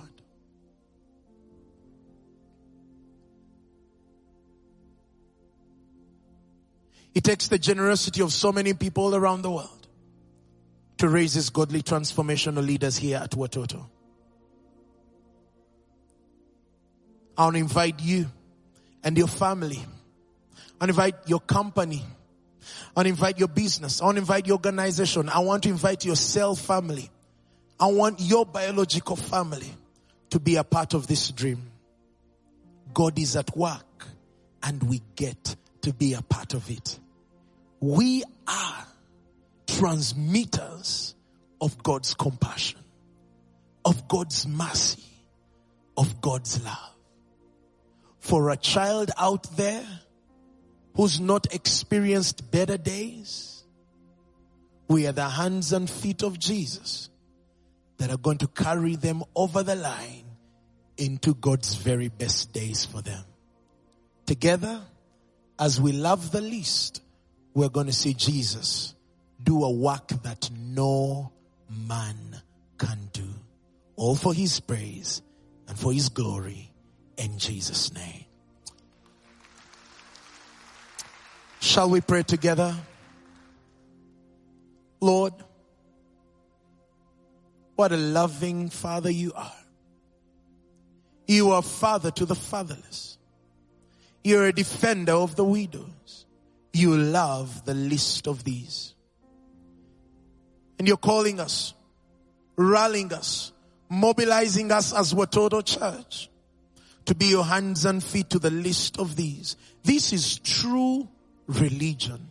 It 7.13 7.23
takes 7.23 7.47
the 7.47 7.59
generosity 7.59 8.21
of 8.21 8.33
so 8.33 8.51
many 8.51 8.73
people 8.73 9.15
around 9.15 9.43
the 9.43 9.51
world 9.51 9.87
to 10.97 11.07
raise 11.07 11.35
these 11.35 11.49
godly 11.49 11.83
transformational 11.83 12.65
leaders 12.65 12.97
here 12.97 13.17
at 13.17 13.31
Watoto. 13.31 13.85
I 17.37 17.43
want 17.45 17.55
to 17.55 17.59
invite 17.59 18.01
you 18.01 18.27
and 19.03 19.17
your 19.17 19.27
family. 19.27 19.77
I 19.77 20.59
want 20.59 20.81
to 20.81 20.89
invite 20.89 21.15
your 21.27 21.39
company. 21.39 22.03
I 22.95 22.99
want 22.99 23.05
to 23.05 23.09
invite 23.09 23.37
your 23.37 23.47
business. 23.47 24.01
I 24.01 24.05
want 24.05 24.15
to 24.15 24.21
invite 24.21 24.47
your 24.47 24.55
organization. 24.55 25.29
I 25.29 25.39
want 25.39 25.63
to 25.63 25.69
invite 25.69 26.05
your 26.05 26.15
cell 26.15 26.55
family. 26.55 27.09
I 27.79 27.87
want 27.87 28.21
your 28.21 28.45
biological 28.45 29.15
family 29.15 29.73
to 30.29 30.39
be 30.39 30.55
a 30.55 30.63
part 30.63 30.93
of 30.93 31.07
this 31.07 31.29
dream. 31.31 31.71
God 32.93 33.17
is 33.17 33.35
at 33.35 33.55
work 33.55 34.07
and 34.61 34.81
we 34.83 35.01
get 35.15 35.55
to 35.81 35.93
be 35.93 36.13
a 36.13 36.21
part 36.21 36.53
of 36.53 36.69
it. 36.69 36.99
We 37.79 38.23
are 38.47 38.85
transmitters 39.67 41.15
of 41.59 41.81
God's 41.83 42.13
compassion, 42.13 42.79
of 43.83 44.07
God's 44.07 44.47
mercy, 44.47 45.03
of 45.97 46.21
God's 46.21 46.63
love. 46.63 46.95
For 48.19 48.51
a 48.51 48.57
child 48.57 49.11
out 49.17 49.57
there 49.57 49.85
who's 50.95 51.19
not 51.19 51.53
experienced 51.53 52.49
better 52.51 52.77
days, 52.77 53.63
we 54.87 55.07
are 55.07 55.11
the 55.11 55.27
hands 55.27 55.73
and 55.73 55.89
feet 55.89 56.23
of 56.23 56.39
Jesus 56.39 57.09
that 58.03 58.11
are 58.11 58.17
going 58.17 58.37
to 58.37 58.47
carry 58.47 58.97
them 58.97 59.23
over 59.33 59.63
the 59.63 59.77
line 59.77 60.25
into 60.97 61.33
God's 61.35 61.75
very 61.75 62.09
best 62.09 62.51
days 62.51 62.83
for 62.83 63.01
them. 63.01 63.23
Together, 64.25 64.81
as 65.57 65.79
we 65.79 65.93
love 65.93 66.33
the 66.33 66.41
least, 66.41 67.01
we're 67.53 67.69
going 67.69 67.85
to 67.85 67.93
see 67.93 68.13
Jesus 68.13 68.93
do 69.41 69.63
a 69.63 69.71
work 69.71 70.09
that 70.23 70.49
no 70.53 71.31
man 71.69 72.41
can 72.77 73.07
do. 73.13 73.29
All 73.95 74.15
for 74.15 74.33
his 74.33 74.59
praise 74.59 75.21
and 75.69 75.79
for 75.79 75.93
his 75.93 76.09
glory 76.09 76.73
in 77.15 77.37
Jesus' 77.37 77.93
name. 77.93 78.25
Shall 81.61 81.89
we 81.89 82.01
pray 82.01 82.23
together? 82.23 82.75
Lord, 84.99 85.35
what 87.75 87.91
a 87.91 87.97
loving 87.97 88.69
father 88.69 89.09
you 89.09 89.33
are. 89.35 89.51
You 91.27 91.51
are 91.51 91.61
father 91.61 92.11
to 92.11 92.25
the 92.25 92.35
fatherless. 92.35 93.17
You're 94.23 94.47
a 94.47 94.53
defender 94.53 95.13
of 95.13 95.35
the 95.35 95.43
widows. 95.43 96.25
You 96.71 96.97
love 96.97 97.65
the 97.65 97.73
least 97.73 98.27
of 98.27 98.43
these. 98.43 98.93
And 100.79 100.87
you're 100.87 100.97
calling 100.97 101.39
us, 101.39 101.73
rallying 102.55 103.13
us, 103.13 103.51
mobilizing 103.89 104.71
us 104.71 104.93
as 104.93 105.13
Watoto 105.13 105.63
Church 105.63 106.29
to 107.05 107.15
be 107.15 107.25
your 107.27 107.43
hands 107.43 107.85
and 107.85 108.03
feet 108.03 108.29
to 108.31 108.39
the 108.39 108.49
least 108.49 108.97
of 108.97 109.15
these. 109.15 109.55
This 109.83 110.13
is 110.13 110.39
true 110.39 111.07
religion. 111.47 112.29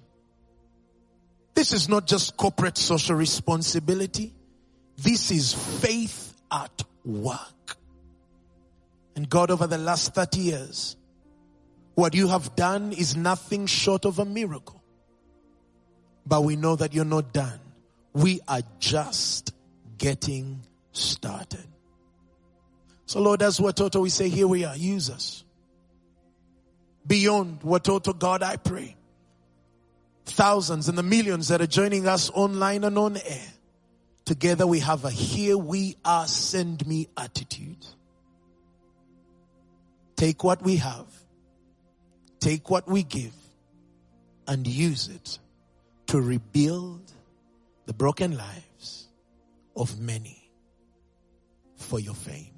This 1.55 1.72
is 1.72 1.88
not 1.88 2.07
just 2.07 2.37
corporate 2.37 2.78
social 2.78 3.14
responsibility. 3.14 4.33
This 4.96 5.31
is 5.31 5.55
faith 5.55 6.35
at 6.50 6.83
work. 7.05 7.76
And 9.16 9.28
God, 9.28 9.50
over 9.50 9.66
the 9.66 9.78
last 9.78 10.14
30 10.14 10.40
years, 10.40 10.96
what 11.94 12.14
you 12.14 12.28
have 12.28 12.57
done 12.57 12.92
is 12.92 13.16
nothing 13.16 13.66
short 13.66 14.05
of 14.05 14.18
a 14.18 14.24
miracle. 14.24 14.83
But 16.26 16.44
we 16.44 16.57
know 16.57 16.76
that 16.76 16.94
you're 16.94 17.05
not 17.05 17.33
done. 17.33 17.61
We 18.12 18.40
are 18.48 18.62
just 18.78 19.55
getting 19.98 20.62
started. 20.92 21.66
So 23.07 23.20
Lord, 23.20 23.42
as 23.42 23.59
Watoto, 23.59 24.00
we 24.00 24.09
say, 24.09 24.28
here 24.28 24.46
we 24.46 24.64
are, 24.64 24.76
use 24.76 25.11
us. 25.11 25.44
Beyond 27.07 27.61
Watoto, 27.61 28.18
God, 28.18 28.42
I 28.42 28.57
pray. 28.57 28.96
Thousands 30.24 30.88
and 30.88 30.96
the 30.96 31.02
millions 31.02 31.48
that 31.48 31.61
are 31.61 31.66
joining 31.66 32.07
us 32.07 32.31
online 32.31 32.85
and 32.85 32.96
on 32.96 33.16
air. 33.16 33.52
Together 34.24 34.66
we 34.66 34.78
have 34.78 35.04
a 35.04 35.11
here 35.11 35.58
we 35.58 35.96
are, 36.04 36.26
send 36.26 36.87
me 36.87 37.08
attitude. 37.16 37.85
Take 40.16 40.44
what 40.44 40.62
we 40.62 40.76
have, 40.76 41.06
take 42.38 42.70
what 42.70 42.88
we 42.88 43.02
give, 43.02 43.35
and 44.46 44.66
use 44.66 45.08
it 45.08 45.38
to 46.06 46.20
rebuild 46.20 47.12
the 47.87 47.92
broken 47.92 48.37
lives 48.37 49.08
of 49.74 49.98
many 49.98 50.50
for 51.76 51.98
your 51.98 52.14
fame. 52.14 52.54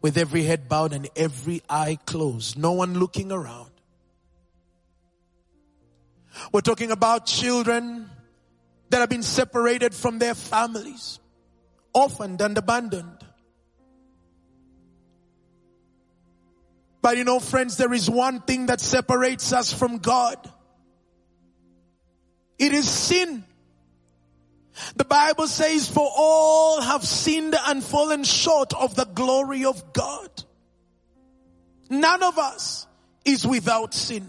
With 0.00 0.16
every 0.16 0.44
head 0.44 0.68
bowed 0.68 0.92
and 0.92 1.08
every 1.16 1.62
eye 1.68 1.98
closed, 2.06 2.58
no 2.58 2.72
one 2.72 2.98
looking 2.98 3.30
around. 3.32 3.70
We're 6.52 6.60
talking 6.60 6.90
about 6.90 7.26
children 7.26 8.10
that 8.90 9.00
have 9.00 9.08
been 9.08 9.22
separated 9.22 9.94
from 9.94 10.18
their 10.18 10.34
families, 10.34 11.18
orphaned 11.92 12.40
and 12.40 12.56
abandoned. 12.56 13.18
But 17.02 17.16
you 17.16 17.24
know, 17.24 17.38
friends, 17.38 17.76
there 17.76 17.92
is 17.92 18.10
one 18.10 18.40
thing 18.40 18.66
that 18.66 18.80
separates 18.80 19.52
us 19.52 19.72
from 19.72 19.98
God. 19.98 20.36
It 22.58 22.72
is 22.72 22.88
sin. 22.88 23.44
The 24.96 25.04
Bible 25.04 25.46
says, 25.46 25.88
for 25.88 26.10
all 26.16 26.80
have 26.80 27.04
sinned 27.04 27.54
and 27.66 27.82
fallen 27.82 28.24
short 28.24 28.74
of 28.74 28.94
the 28.94 29.04
glory 29.04 29.64
of 29.64 29.92
God. 29.92 30.30
None 31.88 32.22
of 32.22 32.38
us 32.38 32.86
is 33.24 33.46
without 33.46 33.94
sin. 33.94 34.28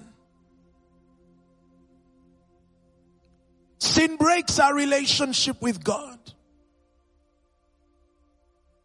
Sin 3.80 4.18
breaks 4.18 4.60
our 4.60 4.74
relationship 4.74 5.62
with 5.62 5.84
God. 5.84 6.20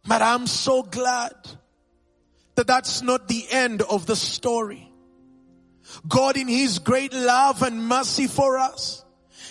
But 0.05 0.21
I'm 0.21 0.47
so 0.47 0.83
glad 0.83 1.33
that 2.55 2.67
that's 2.67 3.01
not 3.01 3.27
the 3.27 3.45
end 3.49 3.81
of 3.81 4.05
the 4.05 4.15
story. 4.15 4.91
God 6.07 6.37
in 6.37 6.47
His 6.47 6.79
great 6.79 7.13
love 7.13 7.61
and 7.63 7.87
mercy 7.87 8.27
for 8.27 8.57
us 8.57 9.03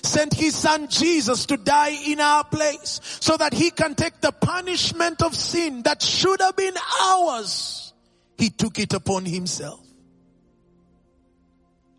sent 0.03 0.35
His 0.35 0.55
Son 0.55 0.89
Jesus 0.89 1.47
to 1.47 1.57
die 1.57 1.97
in 2.07 2.21
our 2.21 2.45
place 2.45 3.01
so 3.21 3.37
that 3.37 3.53
He 3.53 3.71
can 3.71 3.95
take 3.95 4.21
the 4.21 4.33
punishment 4.33 5.23
of 5.23 5.35
sin 5.35 5.83
that 5.83 6.03
should 6.03 6.41
have 6.41 6.57
been 6.57 6.75
ours. 7.03 7.93
He 8.39 8.51
took 8.51 8.79
it 8.79 8.93
upon 8.93 9.25
Himself. 9.25 9.81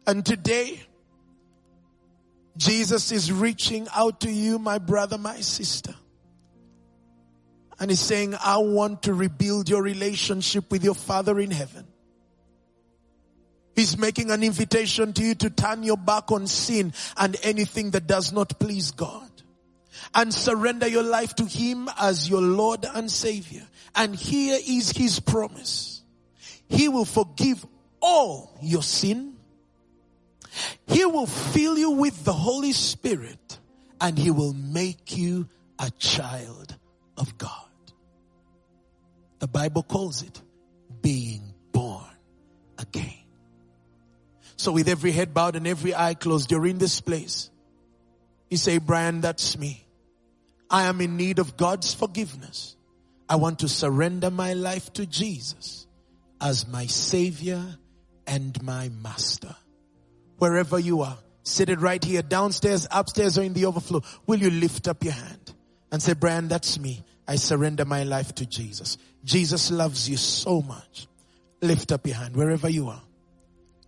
And 0.05 0.25
today, 0.25 0.81
Jesus 2.55 3.11
is 3.11 3.31
reaching 3.31 3.87
out 3.95 4.21
to 4.21 4.31
you, 4.31 4.59
my 4.59 4.77
brother, 4.77 5.17
my 5.17 5.39
sister. 5.41 5.95
And 7.79 7.89
he's 7.89 7.99
saying, 7.99 8.35
I 8.43 8.57
want 8.57 9.03
to 9.03 9.13
rebuild 9.13 9.69
your 9.69 9.81
relationship 9.81 10.71
with 10.71 10.83
your 10.83 10.93
Father 10.93 11.39
in 11.39 11.51
heaven. 11.51 11.87
He's 13.75 13.97
making 13.97 14.29
an 14.29 14.43
invitation 14.43 15.13
to 15.13 15.23
you 15.23 15.35
to 15.35 15.49
turn 15.49 15.81
your 15.83 15.97
back 15.97 16.31
on 16.31 16.45
sin 16.45 16.93
and 17.17 17.35
anything 17.41 17.91
that 17.91 18.05
does 18.05 18.31
not 18.31 18.59
please 18.59 18.91
God 18.91 19.29
and 20.13 20.33
surrender 20.33 20.87
your 20.87 21.03
life 21.03 21.35
to 21.35 21.45
Him 21.45 21.89
as 21.97 22.29
your 22.29 22.41
Lord 22.41 22.85
and 22.93 23.09
Savior. 23.09 23.65
And 23.95 24.15
here 24.15 24.59
is 24.65 24.91
His 24.91 25.19
promise. 25.19 26.03
He 26.69 26.87
will 26.87 27.05
forgive 27.05 27.65
all 27.99 28.57
your 28.61 28.83
sin 28.83 29.32
he 30.87 31.05
will 31.05 31.27
fill 31.27 31.77
you 31.77 31.91
with 31.91 32.23
the 32.23 32.33
Holy 32.33 32.73
Spirit 32.73 33.59
and 34.03 34.17
He 34.17 34.31
will 34.31 34.53
make 34.53 35.17
you 35.17 35.47
a 35.79 35.89
child 35.91 36.77
of 37.17 37.37
God. 37.37 37.49
The 39.39 39.47
Bible 39.47 39.83
calls 39.83 40.21
it 40.21 40.41
being 41.01 41.53
born 41.71 42.03
again. 42.77 43.13
So 44.57 44.73
with 44.73 44.87
every 44.87 45.11
head 45.11 45.33
bowed 45.33 45.55
and 45.55 45.65
every 45.65 45.95
eye 45.95 46.13
closed, 46.13 46.51
you're 46.51 46.67
in 46.67 46.77
this 46.77 47.01
place. 47.01 47.49
You 48.49 48.57
say, 48.57 48.77
Brian, 48.77 49.21
that's 49.21 49.57
me. 49.57 49.85
I 50.69 50.83
am 50.83 50.99
in 50.99 51.17
need 51.17 51.39
of 51.39 51.55
God's 51.55 51.93
forgiveness. 51.93 52.75
I 53.29 53.37
want 53.37 53.59
to 53.59 53.69
surrender 53.69 54.29
my 54.29 54.53
life 54.53 54.91
to 54.93 55.05
Jesus 55.05 55.87
as 56.41 56.67
my 56.67 56.87
savior 56.87 57.63
and 58.27 58.61
my 58.61 58.89
master. 58.89 59.55
Wherever 60.43 60.77
you 60.77 61.03
are, 61.03 61.17
seated 61.43 61.81
right 61.81 62.03
here, 62.03 62.21
downstairs, 62.21 62.85
upstairs, 62.91 63.37
or 63.37 63.43
in 63.43 63.53
the 63.53 63.63
overflow, 63.63 64.01
will 64.27 64.39
you 64.39 64.49
lift 64.49 64.89
up 64.89 65.01
your 65.01 65.13
hand 65.13 65.53
and 65.89 66.03
say, 66.03 66.11
Brian, 66.11 66.49
that's 66.49 66.77
me. 66.77 67.01
I 67.25 67.37
surrender 67.37 67.85
my 67.85 68.03
life 68.03 68.35
to 68.35 68.45
Jesus. 68.45 68.97
Jesus 69.23 69.71
loves 69.71 70.09
you 70.09 70.17
so 70.17 70.61
much. 70.61 71.07
Lift 71.61 71.93
up 71.93 72.05
your 72.05 72.17
hand 72.17 72.35
wherever 72.35 72.67
you 72.67 72.89
are. 72.89 73.01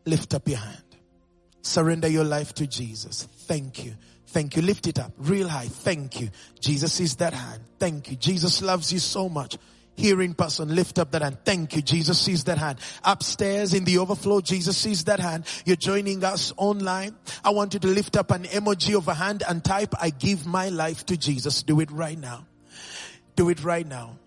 Lift 0.05 0.33
up 0.33 0.47
your 0.47 0.59
hand. 0.59 0.95
Surrender 1.61 2.07
your 2.07 2.23
life 2.23 2.53
to 2.53 2.65
Jesus. 2.65 3.27
Thank 3.49 3.83
you. 3.83 3.93
Thank 4.27 4.55
you. 4.55 4.61
Lift 4.61 4.87
it 4.87 4.97
up 4.97 5.11
real 5.17 5.49
high. 5.49 5.67
Thank 5.67 6.21
you. 6.21 6.29
Jesus 6.61 7.01
is 7.01 7.17
that 7.17 7.33
hand. 7.33 7.63
Thank 7.79 8.11
you. 8.11 8.15
Jesus 8.15 8.61
loves 8.61 8.93
you 8.93 8.99
so 8.99 9.27
much. 9.27 9.57
Here 9.95 10.21
in 10.21 10.33
person, 10.33 10.75
lift 10.75 10.99
up 10.99 11.11
that 11.11 11.21
hand. 11.21 11.37
Thank 11.45 11.75
you. 11.75 11.81
Jesus 11.81 12.19
sees 12.19 12.43
that 12.45 12.57
hand. 12.57 12.79
Upstairs 13.03 13.73
in 13.73 13.85
the 13.85 13.97
overflow, 13.99 14.41
Jesus 14.41 14.77
sees 14.77 15.05
that 15.05 15.19
hand. 15.19 15.45
You're 15.65 15.77
joining 15.77 16.23
us 16.23 16.53
online. 16.57 17.15
I 17.43 17.51
want 17.51 17.73
you 17.73 17.79
to 17.79 17.87
lift 17.87 18.17
up 18.17 18.31
an 18.31 18.43
emoji 18.43 18.95
of 18.97 19.07
a 19.07 19.13
hand 19.13 19.43
and 19.47 19.63
type, 19.63 19.95
I 19.99 20.09
give 20.09 20.45
my 20.45 20.69
life 20.69 21.05
to 21.07 21.17
Jesus. 21.17 21.63
Do 21.63 21.79
it 21.79 21.91
right 21.91 22.17
now. 22.17 22.45
Do 23.35 23.49
it 23.49 23.63
right 23.63 23.87
now. 23.87 24.17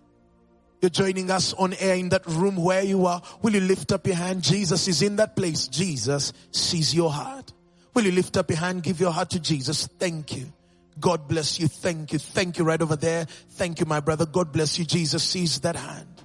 You're 0.81 0.91
joining 0.91 1.31
us 1.31 1.55
on 1.55 1.75
air 1.75 1.97
in 1.97 2.11
that 2.11 2.25
room 2.27 2.57
where 2.57 2.83
you 2.83 3.07
are. 3.07 3.21
Will 3.43 3.53
you 3.53 3.61
lift 3.61 3.93
up 3.93 4.07
your 4.07 4.17
hand? 4.17 4.43
Jesus 4.43 4.87
is 4.89 5.03
in 5.03 5.17
that 5.17 5.35
place. 5.35 5.67
Jesus 5.67 6.33
sees 6.53 6.95
your 6.95 7.11
heart. 7.11 7.53
Will 7.95 8.05
you 8.05 8.13
lift 8.13 8.37
up 8.37 8.49
your 8.49 8.61
hand? 8.61 8.85
Give 8.85 9.01
your 9.01 9.11
heart 9.11 9.31
to 9.31 9.41
Jesus. 9.41 9.87
Thank 9.99 10.37
you. 10.37 10.53
God 11.01 11.29
bless 11.29 11.59
you. 11.61 11.69
Thank 11.69 12.13
you. 12.13 12.19
Thank 12.19 12.59
you 12.59 12.65
right 12.65 12.81
over 12.81 12.97
there. 12.97 13.25
Thank 13.25 13.81
you, 13.81 13.87
my 13.87 14.01
brother. 14.01 14.27
God 14.27 14.53
bless 14.53 14.79
you. 14.79 14.85
Jesus 14.85 15.23
sees 15.23 15.61
that 15.61 15.77
hand. 15.77 16.19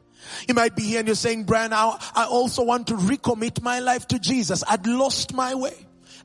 You 0.48 0.54
might 0.54 0.76
be 0.76 0.84
here 0.84 1.00
and 1.00 1.08
you're 1.08 1.16
saying, 1.16 1.44
Brian, 1.44 1.74
I, 1.74 1.98
I 2.16 2.26
also 2.26 2.64
want 2.64 2.88
to 2.88 2.96
recommit 2.96 3.62
my 3.62 3.80
life 3.80 4.08
to 4.08 4.20
Jesus. 4.20 4.64
I'd 4.68 4.88
lost 4.88 5.34
my 5.34 5.56
way. 5.56 5.76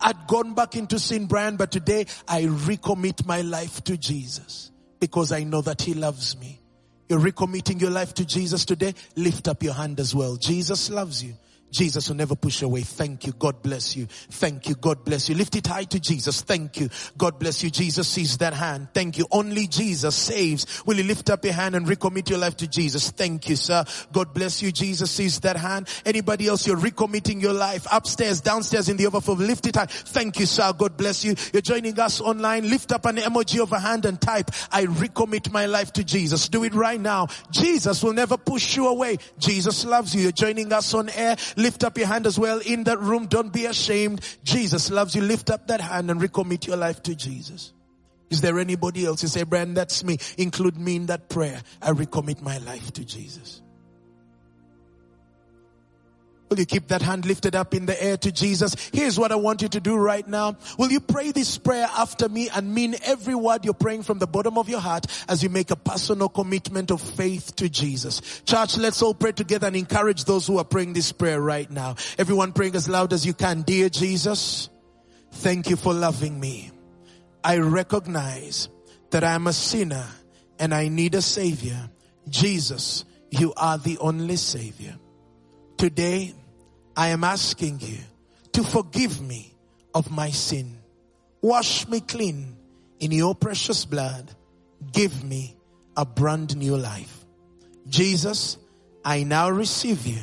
I'd 0.00 0.26
gone 0.26 0.54
back 0.54 0.76
into 0.76 0.98
sin, 0.98 1.26
Brian, 1.26 1.56
but 1.56 1.72
today 1.72 2.06
I 2.26 2.42
recommit 2.42 3.26
my 3.26 3.42
life 3.42 3.82
to 3.84 3.96
Jesus 3.96 4.70
because 5.00 5.32
I 5.32 5.44
know 5.44 5.60
that 5.62 5.82
He 5.82 5.94
loves 5.94 6.38
me. 6.38 6.60
You're 7.08 7.20
recommitting 7.20 7.80
your 7.80 7.90
life 7.90 8.14
to 8.14 8.24
Jesus 8.24 8.64
today. 8.64 8.94
Lift 9.16 9.48
up 9.48 9.62
your 9.62 9.74
hand 9.74 9.98
as 9.98 10.14
well. 10.14 10.36
Jesus 10.36 10.90
loves 10.90 11.24
you. 11.24 11.34
Jesus 11.70 12.08
will 12.08 12.16
never 12.16 12.36
push 12.36 12.62
away. 12.62 12.82
Thank 12.82 13.26
you. 13.26 13.32
God 13.32 13.62
bless 13.62 13.96
you. 13.96 14.06
Thank 14.06 14.68
you. 14.68 14.74
God 14.74 15.04
bless 15.04 15.28
you. 15.28 15.34
Lift 15.34 15.56
it 15.56 15.66
high 15.66 15.84
to 15.84 16.00
Jesus. 16.00 16.42
Thank 16.42 16.80
you. 16.80 16.88
God 17.16 17.38
bless 17.38 17.62
you. 17.62 17.70
Jesus 17.70 18.08
sees 18.08 18.38
that 18.38 18.54
hand. 18.54 18.88
Thank 18.94 19.18
you. 19.18 19.26
Only 19.30 19.66
Jesus 19.66 20.14
saves. 20.14 20.82
Will 20.86 20.96
you 20.96 21.04
lift 21.04 21.30
up 21.30 21.44
your 21.44 21.54
hand 21.54 21.74
and 21.74 21.86
recommit 21.86 22.30
your 22.30 22.38
life 22.38 22.56
to 22.58 22.66
Jesus? 22.66 23.10
Thank 23.10 23.48
you, 23.48 23.56
sir. 23.56 23.84
God 24.12 24.34
bless 24.34 24.62
you. 24.62 24.72
Jesus 24.72 25.10
sees 25.10 25.40
that 25.40 25.56
hand. 25.56 25.88
Anybody 26.04 26.48
else, 26.48 26.66
you're 26.66 26.76
recommitting 26.76 27.40
your 27.40 27.52
life 27.52 27.86
upstairs, 27.90 28.40
downstairs 28.40 28.88
in 28.88 28.96
the 28.96 29.06
overflow. 29.06 29.34
Lift 29.34 29.66
it 29.66 29.76
high. 29.76 29.86
Thank 29.86 30.38
you, 30.38 30.46
sir. 30.46 30.72
God 30.76 30.96
bless 30.96 31.24
you. 31.24 31.34
You're 31.52 31.62
joining 31.62 31.98
us 31.98 32.20
online. 32.20 32.68
Lift 32.68 32.92
up 32.92 33.06
an 33.06 33.16
emoji 33.16 33.60
of 33.60 33.72
a 33.72 33.78
hand 33.78 34.04
and 34.04 34.20
type, 34.20 34.50
I 34.70 34.86
recommit 34.86 35.50
my 35.52 35.66
life 35.66 35.92
to 35.94 36.04
Jesus. 36.04 36.48
Do 36.48 36.64
it 36.64 36.74
right 36.74 37.00
now. 37.00 37.28
Jesus 37.50 38.02
will 38.02 38.12
never 38.12 38.36
push 38.36 38.76
you 38.76 38.88
away. 38.88 39.18
Jesus 39.38 39.84
loves 39.84 40.14
you. 40.14 40.22
You're 40.22 40.32
joining 40.32 40.72
us 40.72 40.94
on 40.94 41.08
air. 41.10 41.36
Lift 41.58 41.82
up 41.82 41.98
your 41.98 42.06
hand 42.06 42.24
as 42.24 42.38
well 42.38 42.60
in 42.64 42.84
that 42.84 43.00
room. 43.00 43.26
Don't 43.26 43.52
be 43.52 43.66
ashamed. 43.66 44.20
Jesus 44.44 44.90
loves 44.92 45.16
you. 45.16 45.22
Lift 45.22 45.50
up 45.50 45.66
that 45.66 45.80
hand 45.80 46.08
and 46.08 46.20
recommit 46.20 46.68
your 46.68 46.76
life 46.76 47.02
to 47.02 47.16
Jesus. 47.16 47.72
Is 48.30 48.40
there 48.40 48.60
anybody 48.60 49.04
else? 49.04 49.22
You 49.22 49.28
say, 49.28 49.42
Brian, 49.42 49.74
that's 49.74 50.04
me. 50.04 50.18
Include 50.36 50.78
me 50.78 50.94
in 50.94 51.06
that 51.06 51.28
prayer. 51.28 51.60
I 51.82 51.90
recommit 51.90 52.40
my 52.42 52.58
life 52.58 52.92
to 52.92 53.04
Jesus. 53.04 53.60
Will 56.48 56.58
you 56.58 56.66
keep 56.66 56.88
that 56.88 57.02
hand 57.02 57.26
lifted 57.26 57.54
up 57.54 57.74
in 57.74 57.86
the 57.86 58.02
air 58.02 58.16
to 58.16 58.32
Jesus? 58.32 58.74
Here's 58.92 59.18
what 59.18 59.32
I 59.32 59.36
want 59.36 59.62
you 59.62 59.68
to 59.68 59.80
do 59.80 59.96
right 59.96 60.26
now. 60.26 60.56
Will 60.78 60.90
you 60.90 61.00
pray 61.00 61.30
this 61.30 61.58
prayer 61.58 61.88
after 61.96 62.28
me 62.28 62.48
and 62.48 62.74
mean 62.74 62.96
every 63.04 63.34
word 63.34 63.64
you're 63.64 63.74
praying 63.74 64.04
from 64.04 64.18
the 64.18 64.26
bottom 64.26 64.56
of 64.56 64.68
your 64.68 64.80
heart 64.80 65.06
as 65.28 65.42
you 65.42 65.50
make 65.50 65.70
a 65.70 65.76
personal 65.76 66.28
commitment 66.28 66.90
of 66.90 67.00
faith 67.00 67.54
to 67.56 67.68
Jesus? 67.68 68.42
Church, 68.46 68.78
let's 68.78 69.02
all 69.02 69.14
pray 69.14 69.32
together 69.32 69.66
and 69.66 69.76
encourage 69.76 70.24
those 70.24 70.46
who 70.46 70.58
are 70.58 70.64
praying 70.64 70.94
this 70.94 71.12
prayer 71.12 71.40
right 71.40 71.70
now. 71.70 71.96
Everyone 72.16 72.52
praying 72.52 72.76
as 72.76 72.88
loud 72.88 73.12
as 73.12 73.26
you 73.26 73.34
can. 73.34 73.62
Dear 73.62 73.90
Jesus, 73.90 74.70
thank 75.32 75.68
you 75.68 75.76
for 75.76 75.92
loving 75.92 76.40
me. 76.40 76.70
I 77.44 77.58
recognize 77.58 78.68
that 79.10 79.22
I 79.22 79.32
am 79.32 79.46
a 79.46 79.52
sinner 79.52 80.06
and 80.58 80.74
I 80.74 80.88
need 80.88 81.14
a 81.14 81.22
savior. 81.22 81.90
Jesus, 82.28 83.04
you 83.30 83.52
are 83.56 83.78
the 83.78 83.98
only 83.98 84.36
savior. 84.36 84.96
Today, 85.78 86.34
I 86.96 87.10
am 87.10 87.22
asking 87.22 87.78
you 87.80 87.98
to 88.54 88.64
forgive 88.64 89.20
me 89.22 89.54
of 89.94 90.10
my 90.10 90.30
sin. 90.30 90.76
Wash 91.40 91.86
me 91.86 92.00
clean 92.00 92.56
in 92.98 93.12
your 93.12 93.36
precious 93.36 93.84
blood. 93.84 94.28
Give 94.92 95.22
me 95.22 95.56
a 95.96 96.04
brand 96.04 96.56
new 96.56 96.76
life. 96.76 97.24
Jesus, 97.88 98.58
I 99.04 99.22
now 99.22 99.50
receive 99.50 100.04
you 100.04 100.18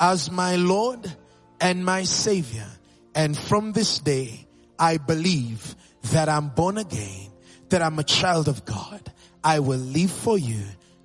as 0.00 0.30
my 0.30 0.56
Lord 0.56 1.14
and 1.60 1.84
my 1.84 2.04
Savior. 2.04 2.66
And 3.14 3.36
from 3.36 3.72
this 3.72 3.98
day, 3.98 4.46
I 4.78 4.96
believe 4.96 5.76
that 6.12 6.30
I'm 6.30 6.48
born 6.48 6.78
again, 6.78 7.30
that 7.68 7.82
I'm 7.82 7.98
a 7.98 8.04
child 8.04 8.48
of 8.48 8.64
God. 8.64 9.12
I 9.44 9.58
will 9.58 9.78
live 9.78 10.10
for 10.10 10.38
you 10.38 10.62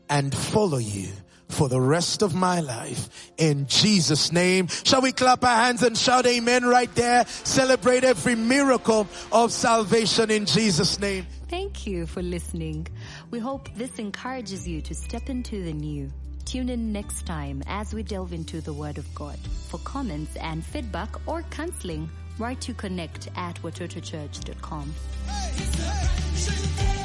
and 0.09 0.33
follow 0.33 0.77
you 0.77 1.09
for 1.49 1.67
the 1.67 1.81
rest 1.81 2.21
of 2.21 2.33
my 2.33 2.61
life. 2.61 3.31
In 3.37 3.67
Jesus 3.67 4.31
name. 4.31 4.67
Shall 4.67 5.01
we 5.01 5.11
clap 5.11 5.43
our 5.43 5.63
hands 5.63 5.83
and 5.83 5.97
shout 5.97 6.25
amen 6.25 6.65
right 6.65 6.93
there? 6.95 7.25
Celebrate 7.27 8.03
every 8.03 8.35
miracle 8.35 9.07
of 9.31 9.51
salvation 9.51 10.31
in 10.31 10.45
Jesus 10.45 10.99
name. 10.99 11.27
Thank 11.49 11.87
you 11.87 12.05
for 12.05 12.21
listening. 12.21 12.87
We 13.31 13.39
hope 13.39 13.69
this 13.75 13.97
encourages 13.99 14.67
you 14.67 14.81
to 14.83 14.93
step 14.93 15.29
into 15.29 15.63
the 15.63 15.73
new. 15.73 16.11
Tune 16.45 16.69
in 16.69 16.91
next 16.91 17.25
time 17.25 17.61
as 17.67 17.93
we 17.93 18.03
delve 18.03 18.33
into 18.33 18.61
the 18.61 18.73
Word 18.73 18.97
of 18.97 19.13
God. 19.13 19.37
For 19.67 19.79
comments 19.79 20.35
and 20.37 20.63
feedback 20.63 21.09
or 21.27 21.43
counseling, 21.43 22.09
write 22.37 22.61
to 22.61 22.73
connect 22.73 23.29
at 23.35 23.61
watotochurch.com. 23.61 24.93
Hey, 25.27 25.51
hey, 25.83 26.98